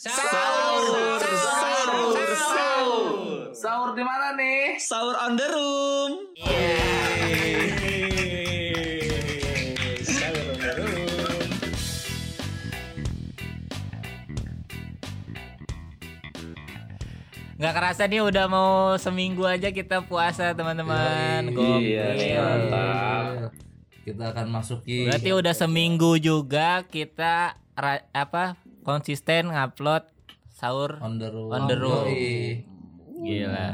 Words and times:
Sahur, 0.00 1.20
sahur, 1.20 2.08
sahur. 2.32 3.04
Sahur 3.52 3.90
di 3.92 4.00
mana 4.00 4.32
nih? 4.32 4.80
Sahur 4.80 5.12
on 5.12 5.36
the 5.36 5.44
room. 5.44 6.12
Sahur 10.00 10.40
on 10.46 10.56
the 10.56 10.72
room. 10.72 11.48
Nggak 17.60 17.74
kerasa 17.76 18.08
nih 18.08 18.24
udah 18.24 18.48
mau 18.48 18.96
seminggu 18.96 19.44
aja 19.44 19.68
kita 19.68 20.00
puasa 20.00 20.56
teman-teman. 20.56 21.52
Iya, 21.52 22.40
mantap. 22.40 23.52
Kita 24.00 24.32
akan 24.32 24.46
masuki 24.48 25.04
Berarti 25.04 25.30
udah 25.36 25.52
seminggu 25.52 26.16
juga 26.16 26.88
kita 26.88 27.52
ra- 27.76 28.08
apa 28.16 28.56
konsisten 28.82 29.52
ngupload 29.52 30.04
sahur. 30.52 31.00
on 31.00 31.16
the 31.16 31.28
road. 31.32 31.50
On 31.52 31.62
the 31.68 31.76
road. 31.76 32.06
Gila. 33.20 33.66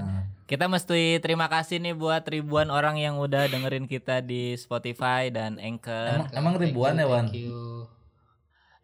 Kita 0.47 0.71
mesti 0.71 1.19
terima 1.19 1.51
kasih 1.51 1.83
nih 1.83 1.99
buat 1.99 2.23
ribuan 2.23 2.71
orang 2.71 3.03
yang 3.03 3.19
udah 3.19 3.51
dengerin 3.51 3.91
kita 3.91 4.23
di 4.23 4.55
Spotify 4.55 5.27
dan 5.27 5.59
Anchor. 5.59 6.30
Emang, 6.30 6.30
emang 6.30 6.55
ribuan 6.55 6.95
ya 6.95 7.07
Wan? 7.11 7.27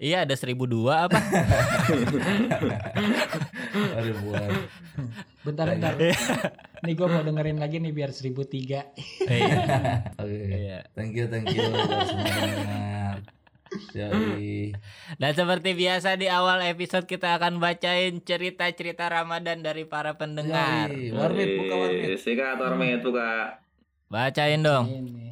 Iya 0.02 0.26
ada 0.26 0.34
1002 0.34 0.66
apa? 0.90 1.18
Oh, 3.72 4.02
ribuan. 4.04 4.50
Bentar 5.46 5.64
bentar. 5.72 5.96
nih 6.84 6.92
gue 6.92 7.08
mau 7.08 7.24
dengerin 7.24 7.56
lagi 7.56 7.80
nih 7.80 7.94
biar 7.94 8.10
1003. 8.12 9.30
Iya. 9.30 9.56
Oke. 10.20 10.38
Iya. 10.44 10.78
Thank 10.92 11.16
you, 11.16 11.24
thank 11.30 11.48
you. 11.48 11.62
Yoi. 13.90 14.70
Dan 15.20 15.32
seperti 15.34 15.74
biasa 15.74 16.14
di 16.14 16.30
awal 16.30 16.62
episode 16.64 17.10
kita 17.10 17.36
akan 17.36 17.58
bacain 17.58 18.22
cerita-cerita 18.22 19.10
Ramadan 19.10 19.60
dari 19.60 19.82
para 19.82 20.14
pendengar. 20.14 20.94
Yoi. 20.94 21.10
Warmit 21.10 21.48
buka 21.58 21.74
warmit. 21.74 22.18
Sikat 22.22 22.56
warmit 22.62 23.02
buka. 23.02 23.58
Bacain 24.06 24.62
dong. 24.62 24.86
Ini. 24.86 25.22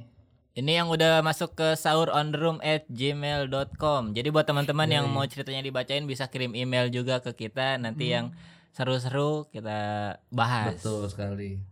Ini 0.50 0.82
yang 0.82 0.90
udah 0.90 1.22
masuk 1.22 1.54
ke 1.54 1.78
sahurondroom 1.78 2.58
at 2.58 2.82
gmail.com 2.90 4.10
Jadi 4.12 4.28
buat 4.34 4.44
teman-teman 4.44 4.90
yang 4.90 5.06
mau 5.06 5.22
ceritanya 5.22 5.62
dibacain 5.62 6.02
bisa 6.10 6.26
kirim 6.26 6.58
email 6.58 6.90
juga 6.90 7.22
ke 7.22 7.30
kita 7.32 7.78
Nanti 7.78 8.10
yang 8.10 8.34
seru-seru 8.74 9.46
kita 9.54 10.18
bahas 10.34 10.74
Betul 10.82 11.06
sekali. 11.06 11.69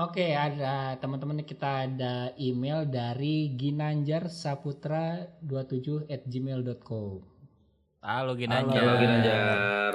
Oke, 0.00 0.32
ada 0.32 0.96
teman-teman 0.96 1.44
kita 1.44 1.84
ada 1.84 2.32
email 2.40 2.88
dari 2.88 3.52
Ginanjar 3.52 4.32
Saputra 4.32 5.28
27 5.44 6.08
at 6.08 6.24
gmail.com. 6.24 7.20
Halo 8.00 8.32
Halo, 8.32 8.32
Ginanjar 8.32 8.80
Halo 8.80 8.94
Ginanjar. 8.96 9.92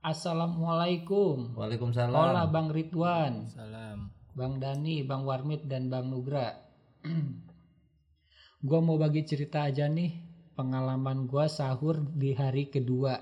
Assalamualaikum. 0.00 1.52
Waalaikumsalam. 1.60 2.16
Hola 2.16 2.48
Bang 2.48 2.72
Ridwan, 2.72 3.52
Salam 3.52 4.08
Bang 4.32 4.64
Dani, 4.64 5.04
Bang 5.04 5.28
Warmit 5.28 5.68
dan 5.68 5.92
Bang 5.92 6.08
Nugra. 6.08 6.64
gua 8.64 8.80
mau 8.80 8.96
bagi 8.96 9.28
cerita 9.28 9.68
aja 9.68 9.92
nih 9.92 10.24
pengalaman 10.56 11.28
gua 11.28 11.52
sahur 11.52 12.00
di 12.16 12.32
hari 12.32 12.72
kedua. 12.72 13.20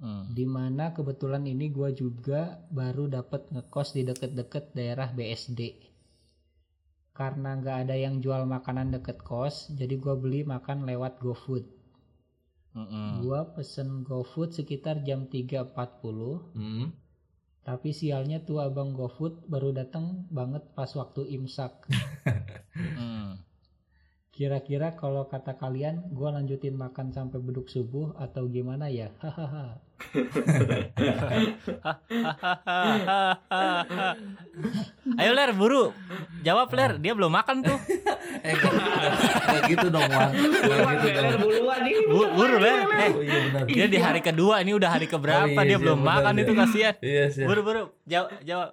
Hmm. 0.00 0.32
Di 0.32 0.48
mana 0.48 0.96
kebetulan 0.96 1.44
ini 1.44 1.68
gua 1.68 1.92
juga 1.92 2.64
baru 2.72 3.06
dapat 3.06 3.52
ngekos 3.52 3.92
di 3.92 4.02
deket-deket 4.08 4.72
daerah 4.72 5.12
BSD. 5.12 5.76
Karena 7.12 7.60
nggak 7.60 7.76
ada 7.84 7.96
yang 8.00 8.24
jual 8.24 8.48
makanan 8.48 8.96
deket 8.96 9.20
kos, 9.20 9.68
jadi 9.76 10.00
gua 10.00 10.16
beli 10.16 10.40
makan 10.40 10.88
lewat 10.88 11.20
GoFood. 11.20 11.68
Mm-mm. 12.72 13.20
Gua 13.20 13.52
pesen 13.52 14.00
GoFood 14.06 14.56
sekitar 14.56 15.04
jam 15.04 15.28
3.40, 15.28 16.56
Hmm. 16.56 16.96
tapi 17.60 17.92
sialnya 17.92 18.40
tuh 18.40 18.64
abang 18.64 18.96
GoFood 18.96 19.44
baru 19.52 19.76
datang 19.76 20.24
banget 20.32 20.64
pas 20.72 20.88
waktu 20.96 21.28
imsak. 21.36 21.72
Mm. 22.80 23.49
Kira-kira 24.40 24.96
kalau 24.96 25.28
kata 25.28 25.52
kalian, 25.52 26.00
gua 26.16 26.32
lanjutin 26.32 26.72
makan 26.72 27.12
sampai 27.12 27.36
beduk 27.44 27.68
subuh 27.68 28.16
atau 28.16 28.48
gimana 28.48 28.88
ya? 28.88 29.12
Hahaha. 29.20 29.84
Ayo 35.20 35.36
Ler 35.36 35.52
buru 35.52 35.92
Jawab 36.40 36.72
Ler 36.72 36.96
Dia 36.96 37.12
belum 37.12 37.28
makan 37.28 37.60
tuh 37.60 37.76
Eh, 38.48 38.56
nggak 38.56 39.62
gitu 39.68 39.92
dong 39.92 40.08
Wan. 40.08 40.32
Gitu 40.32 41.20
dong. 41.20 41.36
Buru 42.32 42.56
Ler 42.64 42.80
Eh 42.88 43.12
Oh 43.12 43.20
iya. 43.20 43.60
Dia 43.68 43.86
di 43.92 44.00
hari 44.00 44.24
kedua 44.24 44.64
Ini 44.64 44.72
udah 44.72 44.88
hari 44.88 45.04
keberapa 45.04 45.44
Oh, 45.44 45.52
iya, 45.52 45.68
Dia 45.68 45.76
iya, 45.76 45.84
belum 45.84 46.00
benar, 46.00 46.16
makan 46.16 46.34
itu 46.40 46.52
kasihan 46.56 46.96
Iya 47.04 47.24
sih. 47.28 47.44
Buru 47.44 47.60
buru 47.60 47.92
Jawab 48.08 48.40
Jawab 48.40 48.70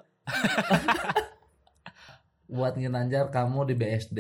buat 2.48 2.80
nginanjar 2.80 3.28
kamu 3.28 3.68
di 3.68 3.76
BSD 3.76 4.20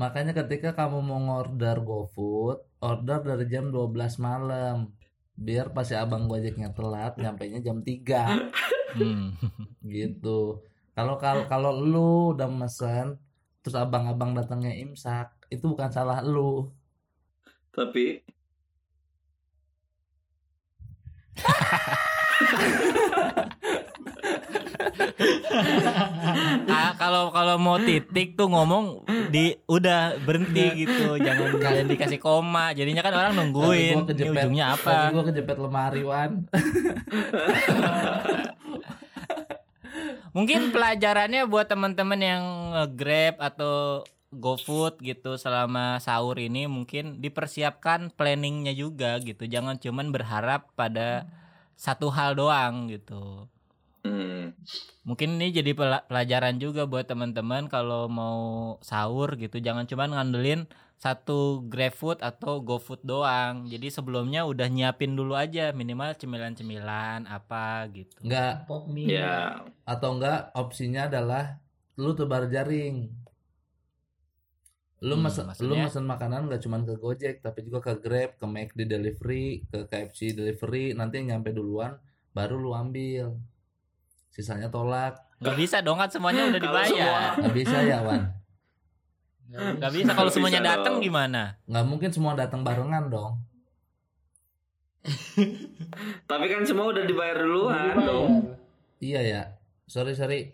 makanya 0.00 0.32
ketika 0.40 0.68
kamu 0.78 0.98
mau 1.08 1.18
ngorder 1.26 1.76
GoFood 1.88 2.58
order 2.78 3.18
dari 3.26 3.44
jam 3.52 3.74
12 3.74 4.22
malam. 4.22 4.94
Biar 5.38 5.70
pas 5.70 5.86
si 5.86 5.94
abang 5.94 6.26
gojeknya 6.30 6.74
telat 6.74 7.14
nyampe 7.22 7.44
nya 7.50 7.58
jam 7.62 7.78
3 7.82 8.50
Hmm. 8.98 9.36
gitu. 9.96 10.62
Kalau 10.96 11.14
kalau 11.22 11.44
kalau 11.52 11.70
lu 11.76 12.32
udah 12.34 12.48
mesen 12.50 13.20
terus 13.62 13.76
abang-abang 13.76 14.32
datangnya 14.38 14.72
imsak 14.74 15.28
itu 15.52 15.64
bukan 15.72 15.90
salah 15.92 16.18
lu. 16.24 16.72
Tapi 17.74 18.24
kalau 26.98 27.30
kalau 27.30 27.56
mau 27.56 27.78
titik 27.78 28.34
tuh 28.34 28.50
ngomong 28.50 29.06
di 29.30 29.54
udah 29.70 30.18
berhenti 30.22 30.84
gitu. 30.84 31.16
Jangan 31.16 31.56
jangan 31.62 31.86
dikasih 31.86 32.20
koma. 32.20 32.74
Jadinya 32.74 33.00
kan 33.00 33.14
orang 33.14 33.32
nungguin. 33.38 34.04
Ini 34.04 34.28
ujungnya 34.34 34.74
apa? 34.74 35.14
gua 35.14 35.24
kejepit 35.30 35.58
lemari 35.58 36.02
wan. 36.02 36.44
Mungkin 40.36 40.70
pelajarannya 40.70 41.48
buat 41.48 41.66
teman-teman 41.66 42.20
yang 42.20 42.44
grab 42.94 43.40
atau 43.40 44.04
GoFood 44.28 45.00
gitu 45.00 45.40
selama 45.40 45.96
sahur 46.04 46.36
ini 46.36 46.68
mungkin 46.68 47.24
dipersiapkan 47.24 48.12
planningnya 48.12 48.76
juga 48.76 49.16
gitu. 49.24 49.48
Jangan 49.48 49.80
cuman 49.80 50.12
berharap 50.12 50.68
pada 50.76 51.24
satu 51.78 52.10
hal 52.10 52.34
doang 52.34 52.90
gitu 52.90 53.48
hmm, 54.04 54.52
Mungkin 55.08 55.28
ini 55.40 55.46
jadi 55.58 55.72
pela- 55.78 56.04
pelajaran 56.10 56.56
juga 56.64 56.82
buat 56.92 57.06
teman-teman 57.10 57.62
kalau 57.74 58.02
mau 58.20 58.38
sahur 58.90 59.28
gitu 59.42 59.56
jangan 59.66 59.84
cuman 59.90 60.10
ngandelin 60.14 60.60
satu 61.04 61.38
GrabFood 61.72 62.18
atau 62.30 62.52
GoFood 62.68 63.00
doang. 63.10 63.54
Jadi 63.72 63.86
sebelumnya 63.96 64.40
udah 64.50 64.68
nyiapin 64.74 65.12
dulu 65.18 65.32
aja 65.44 65.64
minimal 65.80 66.10
cemilan-cemilan 66.20 67.20
apa 67.36 67.88
gitu. 67.96 68.20
enggak 68.24 68.50
Pop 68.66 68.82
mie. 68.94 69.10
ya 69.14 69.26
atau 69.92 70.08
enggak 70.14 70.38
opsinya 70.62 71.00
adalah 71.10 71.44
lu 72.02 72.10
tebar 72.18 72.42
jaring 72.54 72.94
lu 75.08 75.14
Hmm, 75.14 75.22
mesen 75.24 75.46
lu 75.68 75.74
maksudnya? 75.74 75.84
mesen 75.84 76.04
makanan 76.12 76.40
nggak 76.46 76.60
cuma 76.64 76.76
ke 76.88 76.94
Gojek 77.04 77.34
tapi 77.46 77.58
juga 77.66 77.78
ke 77.86 77.92
Grab 78.04 78.30
ke 78.40 78.46
McD 78.54 78.80
delivery 78.94 79.44
ke 79.70 79.78
KFC 79.90 80.20
delivery 80.38 80.84
nanti 80.98 81.14
yang 81.18 81.26
nyampe 81.30 81.50
duluan 81.58 81.92
baru 82.36 82.54
lu 82.64 82.70
ambil 82.82 83.24
sisanya 84.38 84.70
tolak. 84.70 85.18
Gak 85.42 85.58
bisa 85.58 85.82
dong 85.82 85.98
kan 85.98 86.06
semuanya 86.06 86.46
udah 86.46 86.62
dibayar. 86.70 87.34
nggak 87.34 87.54
bisa 87.58 87.76
ya 87.82 87.98
Wan? 88.00 88.22
Gak 89.50 89.90
bisa. 89.90 90.10
Kalau 90.14 90.30
Nggak 90.30 90.34
semuanya 90.38 90.60
datang 90.62 91.02
gimana? 91.02 91.58
nggak 91.66 91.84
mungkin 91.84 92.10
semua 92.14 92.38
datang 92.38 92.62
barengan 92.62 93.10
dong. 93.10 93.42
Tapi 96.30 96.44
kan 96.46 96.62
semua 96.62 96.90
udah 96.90 97.02
dibayar 97.02 97.36
duluan 97.38 97.96
dong. 97.98 98.30
iya 98.98 99.20
ya. 99.22 99.42
Sorry 99.86 100.12
sorry 100.12 100.52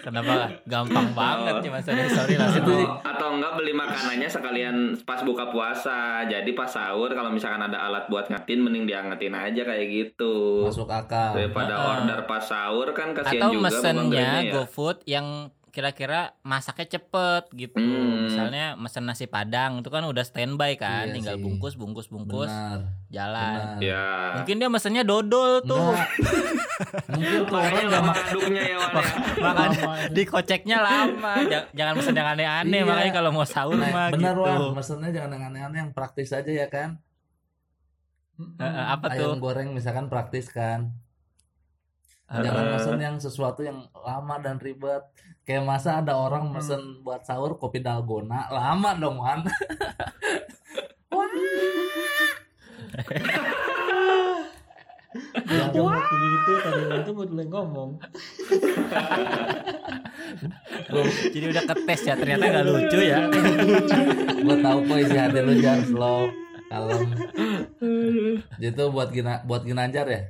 Kenapa 0.00 0.34
gampang 0.64 1.08
banget 1.12 1.54
cuma 1.62 1.78
sorry 1.80 2.06
sorry 2.08 2.34
langsung. 2.34 2.64
Itu- 2.64 2.82
Atau, 2.82 3.00
atau 3.04 3.28
enggak 3.32 3.52
beli 3.54 3.72
makanannya 3.72 4.28
sekalian 4.28 4.76
pas 5.02 5.20
buka 5.22 5.48
puasa. 5.48 6.24
Jadi 6.24 6.50
pas 6.52 6.66
sahur 6.66 7.10
kalau 7.10 7.30
misalkan 7.30 7.62
ada 7.62 7.78
alat 7.80 8.06
buat 8.08 8.26
ngatin 8.26 8.60
mending 8.60 8.84
diangetin 8.84 9.34
aja 9.34 9.62
kayak 9.64 9.86
gitu. 9.86 10.66
masuk 10.66 10.88
akal 10.88 11.34
Daripada 11.34 11.74
order 11.96 12.20
pas 12.24 12.42
sahur 12.42 12.90
kan 12.90 13.12
kasihan 13.12 13.38
Atau 13.40 13.54
juga 13.54 13.68
Bang 13.70 13.74
mesennya 13.74 14.28
ya. 14.40 14.52
GoFood 14.52 14.98
yang 15.04 15.26
kira-kira 15.68 16.20
masaknya 16.40 16.86
cepet 16.90 17.44
gitu. 17.52 17.76
Hmm. 17.76 18.26
Misalnya 18.26 18.74
mesen 18.74 19.02
nasi 19.02 19.24
padang 19.24 19.78
itu 19.78 19.86
kan 19.86 20.02
udah 20.02 20.20
standby 20.20 20.74
kan, 20.74 21.06
Iya 21.06 21.14
tinggal 21.14 21.34
sih. 21.34 21.42
bungkus 21.42 21.74
bungkus 21.74 22.06
bungkus 22.06 22.46
benar 22.46 22.88
jalan. 23.08 23.58
benar 23.76 23.80
Ya. 23.80 24.04
Mungkin 24.36 24.54
dia 24.56 24.68
mesennya 24.68 25.02
dodol 25.02 25.60
tuh. 25.62 25.92
Mungkin 27.10 27.40
tuh 27.42 27.54
orang 27.54 27.68
Makanya 27.68 27.84
nggak 27.84 27.98
lama 27.98 28.10
makan 28.10 28.24
aduknya 28.24 28.62
ya 28.62 28.76
ya. 28.76 28.88
Makanya 29.38 29.78
Lama 29.78 29.94
itu. 29.98 30.12
dikoceknya 30.14 30.76
lama. 30.78 31.32
Ja- 31.46 31.68
Jangan 31.72 31.92
mesen 31.94 32.14
yang 32.14 32.28
aneh-aneh 32.30 32.78
Iya. 32.78 32.86
makanya 32.86 33.12
kalau 33.12 33.30
mau 33.30 33.44
sahur 33.44 33.74
Nah, 33.74 33.88
mah 33.88 34.06
benar 34.10 34.32
gitu. 34.32 34.42
Wan, 34.42 34.74
mesennya 34.74 35.10
jangan 35.10 35.30
yang 35.32 35.44
aneh-aneh 35.48 35.78
yang 35.80 35.90
praktis 35.90 36.30
aja 36.30 36.48
ya 36.48 36.66
kan 36.66 36.98
Eh, 38.38 38.62
eh, 38.62 38.84
apa 38.88 39.10
tuh? 39.10 39.34
ayam 39.34 39.38
goreng 39.38 39.68
misalkan 39.72 40.06
praktis 40.06 40.46
kan 40.48 40.94
Jangan 42.28 42.76
mesen 42.76 42.98
yang 43.00 43.16
sesuatu 43.16 43.64
yang 43.64 43.88
lama 43.96 44.36
dan 44.44 44.60
ribet? 44.60 45.00
Kayak 45.48 45.64
masa 45.64 46.04
ada 46.04 46.12
orang 46.12 46.52
mesen 46.52 47.00
buat 47.00 47.24
sahur 47.24 47.56
kopi 47.56 47.80
dalgona? 47.80 48.52
Lama 48.52 48.92
dong 49.00 49.16
man 49.16 49.48
Jangan 55.48 55.72
ngomong 55.72 56.04
gitu 56.04 56.52
tadi 56.60 56.82
itu 57.00 57.10
mau 57.16 57.24
mulai 57.24 57.46
ngomong. 57.48 57.90
Jadi 61.32 61.46
udah 61.48 61.64
ketes 61.64 62.00
ya 62.04 62.14
ternyata 62.20 62.44
nggak 62.44 62.66
lucu 62.68 62.98
ya. 63.00 63.24
gue 64.36 64.56
tahu 64.60 64.78
kok 64.84 64.98
isi 65.00 65.16
hati 65.16 65.40
lu 65.40 65.56
jangan 65.56 65.82
slow 65.88 66.20
kalem. 66.68 67.08
Itu 68.60 68.84
buat 68.92 69.08
gina 69.16 69.40
buat 69.48 69.64
ginanjar 69.64 70.06
ya 70.12 70.22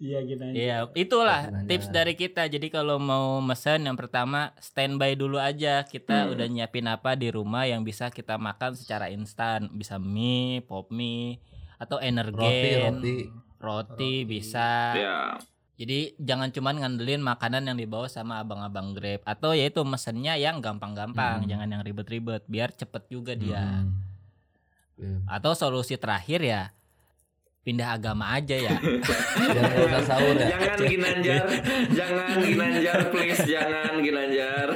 Iya 0.00 0.18
gitu 0.24 0.40
aja. 0.40 0.54
Iya, 0.56 0.76
itulah 0.96 1.40
Jalan-jalan. 1.44 1.68
tips 1.68 1.88
dari 1.92 2.14
kita. 2.16 2.48
Jadi 2.48 2.72
kalau 2.72 2.96
mau 2.96 3.36
mesen 3.38 3.84
yang 3.84 4.00
pertama 4.00 4.56
standby 4.56 5.12
dulu 5.12 5.36
aja. 5.36 5.84
Kita 5.84 6.24
Hmm. 6.24 6.32
udah 6.32 6.46
nyiapin 6.48 6.88
apa 6.88 7.12
di 7.14 7.28
rumah 7.28 7.68
yang 7.68 7.84
bisa 7.84 8.08
kita 8.08 8.40
makan 8.40 8.72
secara 8.72 9.12
instan. 9.12 9.68
Bisa 9.70 10.00
mie, 10.00 10.64
pop 10.64 10.88
mie, 10.88 11.36
atau 11.76 12.00
roti 12.00 12.08
energen, 12.08 12.92
roti 12.96 13.16
roti 13.60 14.14
bisa. 14.24 14.68
Ya. 14.96 15.18
Jadi 15.76 16.16
jangan 16.16 16.48
cuman 16.48 16.76
ngandelin 16.76 17.20
makanan 17.20 17.68
yang 17.68 17.76
dibawa 17.76 18.04
sama 18.04 18.40
abang-abang 18.40 18.92
Grab 18.92 19.20
atau 19.22 19.52
yaitu 19.52 19.80
mesennya 19.80 20.36
yang 20.36 20.60
gampang-gampang, 20.60 21.44
Hmm. 21.44 21.48
jangan 21.48 21.68
yang 21.70 21.80
ribet-ribet 21.80 22.44
biar 22.46 22.72
cepet 22.72 23.04
juga 23.08 23.32
dia. 23.32 23.84
Hmm. 23.84 24.00
Iya. 24.96 25.16
Atau 25.24 25.52
solusi 25.52 25.96
terakhir 25.96 26.40
ya 26.40 26.62
pindah 27.70 27.94
agama 27.94 28.34
aja 28.34 28.56
ya. 28.58 28.74
jangan 29.54 30.02
sahur 30.02 30.34
ya 30.34 30.58
Jangan 30.58 30.78
Ginanjar, 30.82 31.44
jangan 31.94 32.36
Ginanjar 32.42 32.98
please, 33.14 33.42
jangan 33.46 33.94
Ginanjar. 34.02 34.68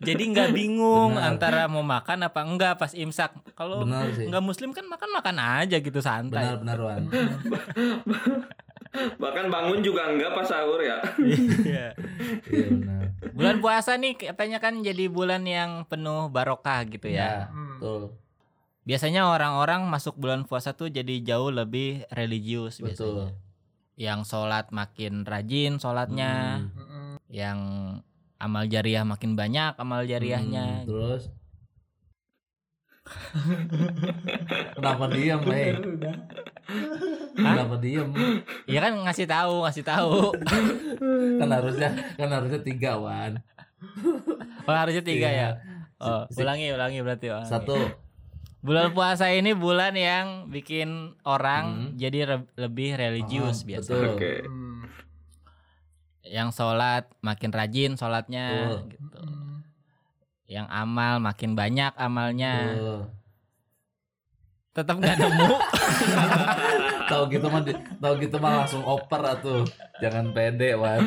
Jadi 0.00 0.22
nggak 0.32 0.48
bingung 0.56 1.20
Benar. 1.20 1.36
antara 1.36 1.62
mau 1.68 1.84
makan 1.84 2.24
apa 2.24 2.40
enggak 2.40 2.80
pas 2.80 2.96
imsak. 2.96 3.36
Kalau 3.52 3.84
nggak 3.84 4.44
muslim 4.44 4.72
kan 4.72 4.88
makan 4.88 5.10
makan 5.12 5.36
aja 5.60 5.76
gitu 5.76 6.00
santai. 6.00 6.56
benar 6.56 6.56
benar 6.64 6.78
wan 6.80 7.04
Bahkan 8.92 9.46
bangun 9.48 9.80
juga 9.84 10.08
enggak 10.08 10.32
pas 10.32 10.48
sahur 10.48 10.80
ya. 10.80 10.96
Iya. 11.20 11.88
iya 12.48 12.66
benar 12.72 13.02
bulan 13.32 13.56
puasa 13.64 13.96
nih 13.96 14.18
katanya 14.18 14.58
kan 14.60 14.82
jadi 14.84 15.08
bulan 15.08 15.46
yang 15.46 15.86
penuh 15.88 16.28
barokah 16.28 16.84
gitu 16.90 17.08
ya. 17.08 17.48
Hmm. 17.48 17.78
betul 17.78 18.02
Biasanya 18.82 19.26
orang-orang 19.26 19.86
masuk 19.86 20.16
bulan 20.16 20.42
puasa 20.42 20.72
tuh 20.72 20.88
jadi 20.88 21.22
jauh 21.22 21.48
lebih 21.48 22.02
religius 22.10 22.78
betul 22.78 23.30
biasanya. 23.30 23.38
Yang 23.94 24.20
sholat 24.26 24.66
makin 24.70 25.22
rajin 25.22 25.76
sholatnya, 25.76 26.66
Hmm. 26.68 27.14
Yang 27.28 27.58
amal 28.36 28.66
jariah 28.66 29.02
makin 29.02 29.32
banyak 29.32 29.76
amal 29.76 30.02
jariahnya. 30.02 30.82
Hmm, 30.82 30.88
terus 30.88 31.22
kenapa 34.72 35.04
diem 35.08 35.42
eh 35.48 35.74
Udah. 35.74 36.14
kenapa 37.34 37.74
diem 37.76 38.08
Iya 38.64 38.78
kan 38.80 38.92
ngasih 39.00 39.26
tahu, 39.26 39.54
ngasih 39.62 39.84
tahu. 39.84 40.14
kan 41.36 41.48
harusnya 41.50 41.88
kan 42.14 42.30
harusnya 42.30 42.60
tiga 42.60 42.96
wan 42.96 43.42
Oh 44.62 44.70
harusnya 44.72 45.02
tiga 45.02 45.28
Iya. 45.28 45.48
ya. 45.48 45.50
Oh, 45.98 46.26
ulangi, 46.32 46.70
ulangi 46.70 46.98
berarti. 47.00 47.26
ulangi. 47.28 47.46
satu 47.46 47.74
Bulan 48.62 48.90
puasa 48.90 49.26
ini 49.28 49.52
bulan 49.52 49.90
yang 49.92 50.26
bikin 50.46 50.88
orang 51.22 51.90
Hmm. 51.90 51.98
jadi 51.98 52.18
re- 52.24 52.50
lebih 52.56 52.94
religius 52.94 53.60
Ah, 53.60 53.66
biasa. 53.66 53.90
betul. 53.90 54.06
Oke. 54.12 54.32
Hmm. 54.40 54.80
Yang 56.22 56.48
sholat 56.54 57.10
makin 57.18 57.50
rajin 57.50 57.92
sholatnya, 57.92 58.46
Betul. 58.70 58.80
gitu. 58.88 59.18
Hmm. 59.20 59.56
Yang 60.46 60.66
amal 60.70 61.14
makin 61.18 61.52
banyak 61.52 61.92
amalnya. 61.96 62.54
Tuh. 62.72 63.02
Tetap 64.72 64.96
nggak 64.96 65.16
nemu. 65.18 65.50
tahu 67.04 67.28
gitu 67.28 67.44
mah 67.44 67.60
tahu 67.98 68.14
gitu 68.16 68.36
mah 68.38 68.64
langsung 68.64 68.80
oper 68.82 69.20
atuh 69.20 69.68
jangan 70.00 70.32
pede 70.32 70.72
wan 70.72 71.04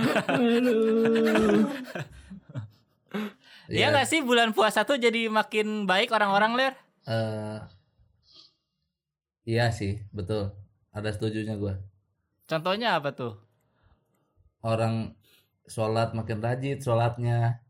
Iya 3.66 3.90
nggak 3.90 4.06
sih 4.06 4.22
bulan 4.22 4.54
puasa 4.54 4.86
tuh 4.86 5.02
jadi 5.02 5.26
makin 5.28 5.90
baik 5.90 6.14
orang-orang 6.14 6.54
ler? 6.54 6.74
Eh, 7.06 7.58
iya 9.46 9.70
sih 9.70 10.02
betul. 10.10 10.54
Ada 10.90 11.14
setujunya 11.14 11.54
gua. 11.56 11.78
Contohnya 12.46 12.98
apa 12.98 13.14
tuh? 13.14 13.34
orang 14.66 15.14
sholat 15.70 16.18
makin 16.18 16.42
rajin 16.42 16.82
sholatnya. 16.82 17.62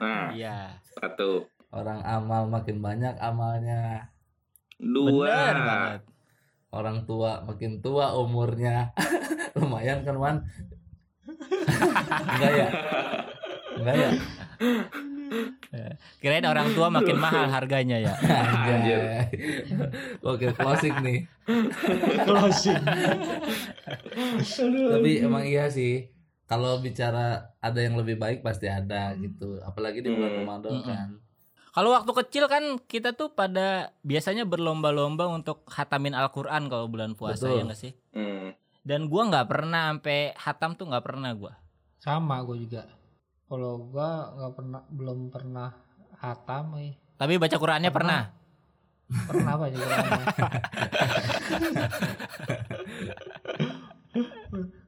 Nah, 0.00 0.32
Iya. 0.32 0.80
satu, 0.96 1.44
orang 1.68 2.00
amal 2.00 2.48
makin 2.48 2.80
banyak 2.80 3.20
amalnya. 3.20 4.08
Dua. 4.80 5.28
Bener 5.28 5.56
banget. 5.60 6.00
orang 6.72 7.04
tua 7.04 7.44
makin 7.44 7.84
tua 7.84 8.16
umurnya. 8.16 8.96
Lumayan 9.60 10.00
kan 10.00 10.16
wan? 10.16 10.36
Enggak 12.32 12.52
ya? 12.56 12.68
Enggak 13.76 13.96
ya 14.00 14.10
Kirain 16.18 16.42
orang 16.42 16.72
tua 16.72 16.88
makin 16.88 17.16
mahal 17.16 17.46
harganya 17.48 17.96
ya. 17.96 18.14
Anjay. 18.18 19.30
Oke 20.20 20.50
closing 20.50 20.94
nih 21.00 21.18
Closing. 22.22 22.82
tapi 24.90 25.10
emang 25.20 25.44
iya 25.44 25.66
sih 25.66 26.10
kalau 26.44 26.78
bicara 26.78 27.26
ada 27.56 27.78
yang 27.78 27.94
lebih 27.94 28.16
baik 28.16 28.42
pasti 28.42 28.66
ada 28.66 29.14
gitu 29.14 29.58
apalagi 29.60 30.00
di 30.00 30.10
bulan 30.10 30.30
Hmm. 30.30 30.40
Ramadan 30.40 30.74
kan 30.82 31.08
Kalau 31.70 31.94
waktu 31.94 32.10
kecil 32.16 32.44
kan 32.44 32.82
kita 32.82 33.14
tuh 33.14 33.30
pada 33.30 33.94
biasanya 34.02 34.42
berlomba-lomba 34.42 35.30
untuk 35.30 35.62
hatamin 35.70 36.12
Al-Qur'an 36.12 36.66
kalau 36.66 36.90
bulan 36.90 37.14
puasa 37.14 37.46
Betul. 37.46 37.56
ya 37.56 37.62
nggak 37.64 37.78
sih? 37.78 37.92
Hmm. 38.10 38.50
Dan 38.82 39.06
gua 39.06 39.30
nggak 39.30 39.46
pernah 39.46 39.94
sampai 39.94 40.34
hatam 40.34 40.74
tuh 40.74 40.90
nggak 40.90 41.04
pernah 41.06 41.30
gua. 41.30 41.54
Sama 42.02 42.42
gue 42.42 42.66
juga. 42.66 42.90
Kalau 43.50 43.72
gua 43.82 44.08
nggak 44.30 44.52
pernah 44.54 44.80
belum 44.86 45.18
pernah 45.28 45.68
hatam 46.16 46.78
eh. 46.78 46.94
Tapi 47.18 47.34
baca 47.34 47.56
Qur'annya 47.58 47.90
pernah. 47.90 48.30
Pernah 49.10 49.52
apa 49.58 49.66
juga. 49.68 49.90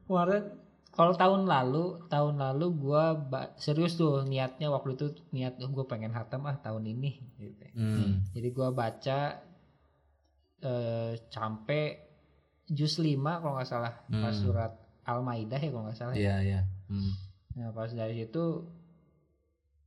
Kemarin 0.07 0.43
kalau 0.93 1.17
tahun 1.17 1.49
lalu, 1.49 2.05
tahun 2.07 2.37
lalu 2.37 2.67
gua 2.77 3.17
serius 3.57 3.97
tuh 3.97 4.23
niatnya 4.23 4.69
waktu 4.69 4.93
itu 4.93 5.07
niat 5.33 5.57
gue 5.57 5.85
pengen 5.89 6.13
hatam 6.13 6.45
ah 6.45 6.55
tahun 6.55 6.85
ini 6.85 7.11
gitu. 7.41 7.65
Hmm. 7.73 8.21
Jadi 8.31 8.49
gua 8.53 8.69
baca 8.71 9.41
eh 10.63 11.13
sampai 11.27 11.99
juz 12.69 13.01
5 13.01 13.19
kalau 13.19 13.59
nggak 13.59 13.67
salah 13.67 13.95
pas 14.07 14.31
Hmm. 14.31 14.39
surat 14.39 14.73
Al-Maidah 15.03 15.59
ya 15.59 15.71
kalau 15.73 15.85
nggak 15.89 15.99
salah. 15.99 16.15
iya 16.15 16.39
iya 16.39 16.61
Hmm. 16.87 17.11
Nah 17.53 17.69
pas 17.71 17.89
dari 17.89 18.17
situ 18.19 18.65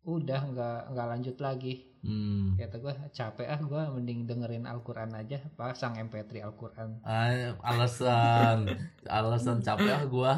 udah 0.03 0.41
nggak 0.45 0.79
nggak 0.93 1.07
lanjut 1.07 1.38
lagi. 1.39 1.89
Hmm. 2.05 2.53
Kata 2.53 2.77
gue 2.77 2.93
capek 3.10 3.48
ah 3.50 3.57
gue 3.57 3.81
mending 3.91 4.29
dengerin 4.29 4.69
Al-Quran 4.69 5.10
aja 5.12 5.41
pasang 5.55 5.98
MP3 5.98 6.45
Al-Quran. 6.45 7.01
Ah, 7.01 7.57
alasan 7.65 8.69
alasan 9.10 9.60
capek 9.60 9.89
ah 9.91 10.05
gua 10.05 10.34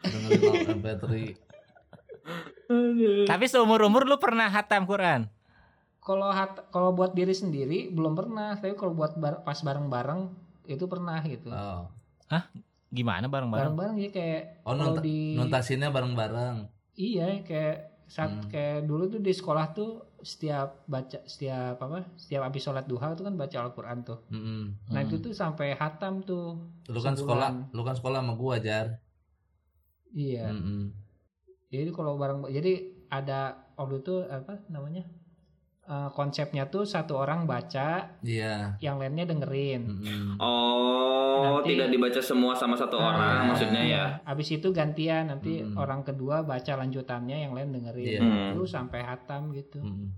dengerin 0.00 0.80
MP3 0.80 1.04
Tapi 3.26 3.44
seumur 3.44 3.84
umur 3.84 4.08
lu 4.08 4.16
pernah 4.16 4.48
hatam 4.48 4.88
Quran? 4.88 5.28
Kalau 6.00 6.32
hat- 6.32 6.72
kalau 6.72 6.90
buat 6.90 7.12
diri 7.12 7.30
sendiri 7.30 7.92
belum 7.92 8.16
pernah, 8.16 8.56
tapi 8.56 8.72
kalau 8.72 8.96
buat 8.96 9.14
bar- 9.14 9.44
pas 9.44 9.60
bareng-bareng 9.60 10.32
itu 10.64 10.88
pernah 10.88 11.20
gitu. 11.22 11.52
oh 11.52 11.86
Gimana 12.92 13.24
bareng-bareng? 13.26 13.72
Bareng-bareng 13.72 13.96
ya 13.98 14.10
kayak 14.12 14.42
oh 14.62 15.00
di 15.00 15.32
nontasinnya 15.34 15.88
bareng-bareng 15.88 16.68
iya 16.92 17.40
kayak 17.40 18.04
saat 18.04 18.28
Hmm. 18.28 18.44
kayak 18.46 18.84
dulu 18.84 19.08
tuh 19.08 19.18
di 19.18 19.32
sekolah 19.32 19.72
tuh 19.72 19.90
setiap 20.20 20.84
baca 20.84 21.24
setiap 21.24 21.80
apa 21.80 22.04
setiap 22.14 22.44
habis 22.44 22.60
sholat 22.60 22.84
duha 22.84 23.16
tuh 23.16 23.24
kan 23.24 23.34
baca 23.34 23.56
Al-Quran 23.58 23.98
tuh. 24.02 24.20
Nah 24.28 24.68
Hmm. 24.94 25.08
itu 25.08 25.16
tuh 25.18 25.32
sampai 25.32 25.72
hatam 25.72 26.20
tuh. 26.20 26.60
lu 26.84 27.00
kan 27.00 27.16
Sebulan. 27.16 27.16
sekolah 27.16 27.50
lu 27.72 27.82
kan 27.82 27.96
sekolah 27.96 28.18
sama 28.20 28.34
gua 28.34 28.60
jar 28.60 29.00
Iya. 30.12 30.52
Mm-mm. 30.52 30.92
Jadi 31.72 31.88
kalau 31.88 32.20
bareng 32.20 32.44
jadi 32.46 32.72
ada 33.08 33.56
waktu 33.74 34.04
itu 34.04 34.20
apa 34.22 34.60
namanya 34.68 35.08
Eh, 35.92 36.08
konsepnya 36.10 36.64
tuh 36.66 36.88
satu 36.88 37.12
orang 37.14 37.44
baca, 37.44 38.16
iya 38.24 38.80
yang 38.80 38.96
lainnya 38.96 39.28
dengerin. 39.28 39.82
Mm-mm. 39.84 40.40
Oh, 40.40 41.60
Nanti- 41.60 41.76
tidak 41.76 41.92
dibaca 41.92 42.16
semua 42.18 42.56
sama 42.56 42.72
satu 42.72 42.96
Ah, 42.96 43.12
orang 43.12 43.52
maksudnya 43.52 43.82
ya. 43.84 44.04
Habis 44.24 44.56
itu 44.56 44.72
gantian 44.72 45.28
nanti 45.28 45.60
Hmm. 45.60 45.76
orang 45.76 46.00
kedua 46.00 46.40
baca 46.42 46.72
lanjutannya, 46.74 47.44
yang 47.44 47.52
lain 47.52 47.76
dengerin. 47.76 48.08
Iya. 48.08 48.20
Hmm. 48.24 48.50
Lu 48.56 48.64
sampai 48.64 49.04
hatam 49.04 49.52
gitu. 49.52 49.78
Mm-mm. 49.78 50.16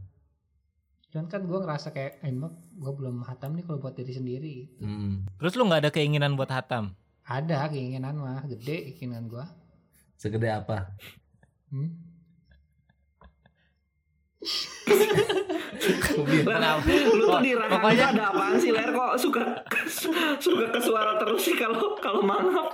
cuman 1.11 1.27
kan 1.29 1.43
gue 1.43 1.55
ngerasa 1.57 1.91
kayak 1.91 2.13
eh, 2.21 2.29
emang 2.29 2.51
gue 2.73 2.91
belum 2.93 3.23
hatam 3.23 3.55
nih 3.55 3.63
kalau 3.63 3.79
buat 3.79 3.95
diri 3.95 4.11
sendiri 4.11 4.57
Hmm. 4.79 5.23
Terus 5.39 5.55
lu 5.55 5.63
nggak 5.65 5.83
ada 5.83 5.91
keinginan 5.91 6.35
buat 6.35 6.51
hatam? 6.51 6.95
ada 7.25 7.67
keinginan 7.69 8.15
mah 8.15 8.43
gede 8.45 8.91
keinginan 8.93 9.27
gue 9.27 9.47
Segede 10.15 10.51
apa? 10.51 10.91
hmm? 11.71 11.91
Lu 17.15 17.25
tuh 17.27 17.41
di 17.41 17.53
pokoknya- 17.55 18.11
ada 18.11 18.25
apaan 18.31 18.57
sih 18.57 18.71
Ler 18.71 18.91
kok 18.91 19.15
suka 19.17 19.43
suka 20.35 20.65
ke 20.71 20.81
suara 20.81 21.17
terus 21.17 21.41
sih 21.41 21.55
kalau 21.55 21.97
kalau 21.99 22.21
mangap. 22.21 22.73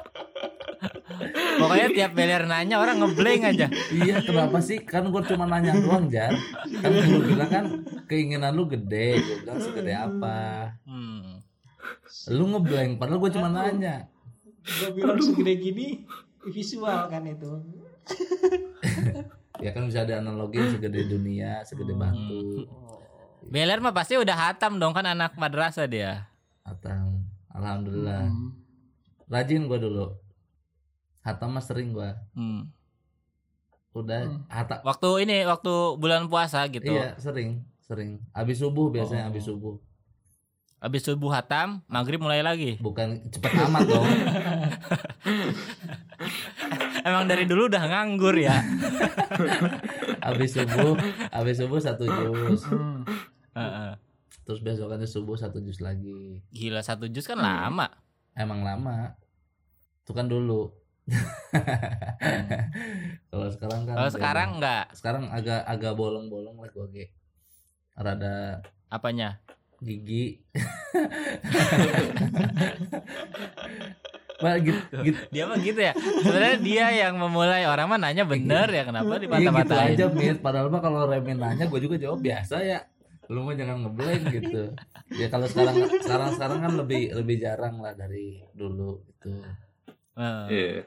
Pokoknya 1.60 1.88
tiap 1.92 2.12
Beler 2.14 2.46
nanya 2.46 2.80
orang 2.80 2.98
ngeblank 2.98 3.42
aja. 3.46 3.66
Iya, 3.90 4.22
kenapa 4.22 4.58
sih? 4.58 4.80
Kan 4.80 5.10
gue 5.10 5.22
cuma 5.26 5.44
nanya 5.44 5.76
doang, 5.76 6.08
Jar. 6.08 6.32
Kan 6.80 6.90
lu 6.90 7.20
bilang 7.22 7.50
kan 7.50 7.64
keinginan 8.06 8.54
lu 8.54 8.64
gede. 8.64 9.18
Gue 9.18 9.36
bilang 9.44 9.60
segede 9.60 9.92
apa? 9.92 10.72
Hmm. 10.88 11.44
Lu 12.30 12.44
ngeblank, 12.48 12.96
padahal 12.96 13.18
gue 13.18 13.30
cuma 13.30 13.48
nanya. 13.48 14.08
gue 14.60 14.90
bilang 14.92 15.16
segede 15.16 15.56
gini 15.56 16.04
visual 16.42 17.04
kan 17.06 17.20
itu 17.22 17.48
Ya 19.64 19.72
kan 19.72 19.84
bisa 19.84 20.04
ada 20.04 20.20
analogi 20.20 20.56
segede 20.70 21.04
dunia, 21.06 21.60
segede 21.62 21.92
batu. 21.92 22.64
Beler 23.42 23.80
mah 23.80 23.90
pasti 23.90 24.14
udah 24.14 24.36
hatam 24.50 24.76
dong 24.76 24.92
kan 24.92 25.06
anak 25.06 25.32
madrasah 25.34 25.84
dia. 25.84 26.28
Atau 26.62 27.24
alhamdulillah. 27.50 28.28
Hmm. 28.28 28.52
Rajin 29.26 29.64
gue 29.64 29.78
dulu. 29.78 30.12
Hatam 31.20 31.52
mah 31.52 31.64
sering 31.64 31.90
gue. 31.90 32.10
Hmm. 32.32 32.68
Udah 33.90 34.22
Hmm. 34.22 34.44
hatam. 34.46 34.78
Waktu 34.82 35.24
ini 35.24 35.42
waktu 35.44 35.72
bulan 35.96 36.26
puasa 36.26 36.62
gitu. 36.68 36.86
Iya, 36.86 37.16
sering, 37.16 37.64
sering. 37.80 38.20
Habis 38.30 38.58
subuh 38.58 38.86
biasanya 38.88 39.24
Oh. 39.24 39.28
habis 39.28 39.44
subuh. 39.44 39.74
Habis 40.80 41.04
subuh 41.04 41.28
hatam, 41.28 41.84
maghrib 41.86 42.16
mulai 42.16 42.40
lagi. 42.40 42.80
Bukan 42.80 43.28
cepet 43.28 43.52
amat 43.52 43.84
dong. 43.84 44.00
Emang 47.00 47.24
dari 47.26 47.44
dulu 47.44 47.68
udah 47.68 47.82
nganggur 47.82 48.32
ya. 48.34 48.60
Habis 50.20 50.52
subuh, 50.52 51.00
habis 51.32 51.56
subuh 51.56 51.80
satu 51.80 52.04
jus. 52.04 52.60
Hmm. 53.52 53.62
Heeh. 53.62 53.92
Terus 54.46 54.60
besokannya 54.62 55.06
subuh 55.06 55.34
satu 55.34 55.58
jus 55.60 55.78
lagi. 55.78 56.42
Gila 56.50 56.82
satu 56.82 57.06
jus 57.06 57.26
kan 57.26 57.38
lama. 57.38 57.86
Emang 58.34 58.62
lama. 58.62 59.14
Itu 60.02 60.14
kan 60.14 60.26
dulu. 60.26 60.70
Kalau 63.30 63.48
sekarang 63.50 63.80
kan 63.82 63.94
Kalau 63.98 64.10
sekarang 64.10 64.48
enggak. 64.58 64.84
sekarang 64.94 65.24
agak 65.30 65.66
agak 65.66 65.92
bolong-bolong 65.94 66.54
lah 66.58 66.70
gua 66.70 66.86
ge. 66.90 67.10
Rada 67.94 68.62
Apanya? 68.86 69.42
gigi. 69.80 70.44
Bah, 74.40 74.56
gitu, 74.56 74.80
gitu, 75.04 75.20
Dia 75.28 75.44
mah 75.44 75.60
gitu 75.60 75.76
ya. 75.76 75.92
Sebenarnya 75.92 76.56
dia 76.64 76.86
yang 77.04 77.20
memulai 77.20 77.68
orang 77.68 77.92
mah 77.92 78.00
nanya 78.00 78.24
bener 78.24 78.72
ya 78.72 78.88
kenapa 78.88 79.04
iya 79.04 79.16
gitu 79.20 79.24
dipatah-patahin. 79.28 79.92
aja 80.00 80.04
Mit. 80.08 80.38
Padahal 80.40 80.72
mah 80.72 80.80
kalau 80.80 81.04
Remin 81.04 81.36
nanya 81.36 81.68
gue 81.68 81.80
juga 81.80 82.00
jawab 82.00 82.24
biasa 82.24 82.64
ya. 82.64 82.80
Lu 83.30 83.46
mah 83.46 83.54
jangan 83.54 83.86
ngeblank 83.86 84.22
gitu. 84.34 84.74
Ya 85.14 85.30
kalau 85.30 85.46
sekarang 85.46 85.78
sekarang 86.02 86.30
sekarang 86.34 86.58
kan 86.60 86.72
lebih 86.74 87.14
lebih 87.14 87.38
jarang 87.38 87.78
lah 87.78 87.94
dari 87.94 88.42
dulu 88.50 89.06
gitu. 89.06 89.30
Heeh. 90.18 90.44
Iya. 90.50 90.82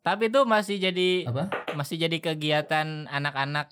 Tapi 0.00 0.30
itu 0.30 0.40
masih 0.42 0.78
jadi 0.78 1.10
Apa? 1.26 1.50
masih 1.74 1.98
jadi 1.98 2.16
kegiatan 2.18 3.06
anak-anak 3.06 3.70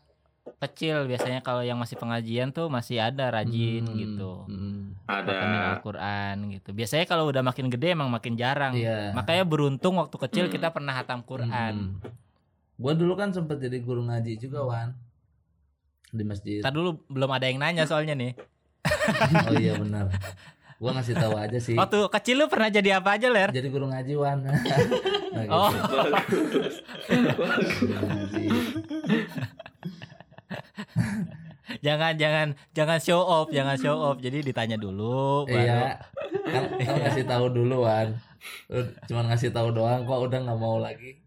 kecil 0.59 1.07
biasanya 1.07 1.41
kalau 1.41 1.63
yang 1.63 1.79
masih 1.79 1.95
pengajian 1.95 2.51
tuh 2.51 2.67
masih 2.67 2.99
ada 2.99 3.31
rajin 3.31 3.87
Hmm, 3.87 3.95
gitu. 3.95 4.33
hmm. 4.47 5.07
Ada. 5.07 5.33
Al-Qur'an 5.75 6.37
gitu. 6.51 6.71
Biasanya 6.71 7.07
kalau 7.07 7.31
udah 7.31 7.41
makin 7.41 7.67
gede 7.67 7.95
emang 7.95 8.11
makin 8.11 8.35
jarang. 8.35 8.75
Iya. 8.75 9.15
Makanya 9.15 9.47
beruntung 9.47 9.99
waktu 9.99 10.17
kecil 10.19 10.45
kita 10.51 10.71
pernah 10.71 10.95
hatam 10.95 11.23
Quran. 11.23 11.95
Hmm. 11.95 12.03
Gua 12.75 12.93
dulu 12.97 13.15
kan 13.15 13.31
sempet 13.31 13.63
jadi 13.63 13.79
guru 13.79 14.03
ngaji 14.03 14.35
juga 14.37 14.67
Wan 14.67 14.95
di 16.11 16.25
masjid. 16.27 16.61
Ntar 16.63 16.75
dulu 16.75 17.03
belum 17.07 17.31
ada 17.31 17.47
yang 17.47 17.59
nanya 17.63 17.87
soalnya 17.87 18.15
nih. 18.19 18.35
Oh 19.51 19.57
iya 19.59 19.79
benar. 19.79 20.11
Gua 20.81 20.97
ngasih 20.97 21.13
tahu 21.13 21.37
aja 21.37 21.59
sih. 21.61 21.77
Waktu 21.77 22.09
kecil 22.09 22.41
lu 22.41 22.47
pernah 22.49 22.73
jadi 22.73 22.97
apa 22.97 23.21
aja, 23.21 23.29
Ler? 23.29 23.53
Jadi 23.53 23.69
guru 23.69 23.93
ngaji 23.93 24.13
Wan. 24.17 24.41
nah, 24.49 24.57
gitu. 25.45 25.53
Oh. 25.53 25.71
Bagus. 26.09 26.75
Jangan 31.85 32.19
jangan 32.19 32.47
jangan 32.73 32.99
show 32.99 33.21
off, 33.21 33.53
jangan 33.53 33.77
show 33.77 33.93
off. 33.93 34.19
Jadi 34.25 34.41
ditanya 34.41 34.81
dulu 34.81 35.45
baru. 35.47 35.61
Iya. 35.61 36.01
Kan, 36.49 36.65
kan 36.81 36.95
ngasih 37.05 37.25
tahu 37.29 37.47
dulu 37.53 37.85
Wan. 37.85 38.17
Cuman 39.05 39.25
ngasih 39.29 39.53
tahu 39.53 39.77
doang 39.77 40.09
kok 40.09 40.21
udah 40.33 40.39
nggak 40.49 40.59
mau 40.59 40.81
lagi. 40.81 41.21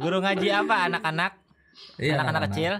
Guru 0.00 0.24
ngaji 0.24 0.48
apa 0.56 0.88
anak-anak? 0.88 1.32
Iya, 2.00 2.16
anak-anak 2.16 2.42
kecil? 2.50 2.72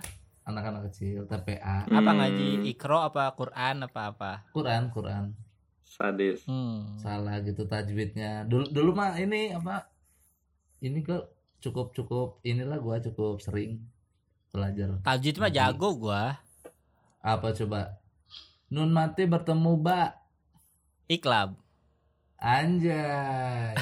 Anak-anak 0.49 0.83
kecil 0.91 1.19
TPA. 1.29 1.85
Apa 1.87 2.11
Hmm. 2.11 2.19
ngaji 2.19 2.49
Ikro 2.73 2.99
apa 3.05 3.29
Quran 3.37 3.85
apa 3.85 4.01
apa? 4.11 4.33
Quran, 4.57 4.89
Quran. 4.91 5.25
Sadis. 5.85 6.47
Hmm. 6.49 6.97
Salah 6.97 7.43
gitu 7.45 7.69
tajwidnya. 7.69 8.49
Dulu 8.49 8.73
dulu 8.73 8.91
mah 8.97 9.21
ini 9.21 9.53
apa? 9.53 9.85
Ini 10.81 11.05
kok 11.05 11.29
cukup 11.61 11.93
cukup 11.93 12.29
inilah 12.41 12.81
gua 12.81 12.97
cukup 12.99 13.43
sering 13.45 13.85
belajar. 14.49 14.97
Tajwid 15.05 15.37
mah 15.37 15.53
jago 15.53 15.93
gua. 15.95 16.41
Apa 17.21 17.53
coba? 17.53 18.01
Nun 18.73 18.95
mati 18.95 19.29
bertemu 19.29 19.77
ba. 19.77 20.17
Iklab. 21.11 21.59
Anjay. 22.41 23.77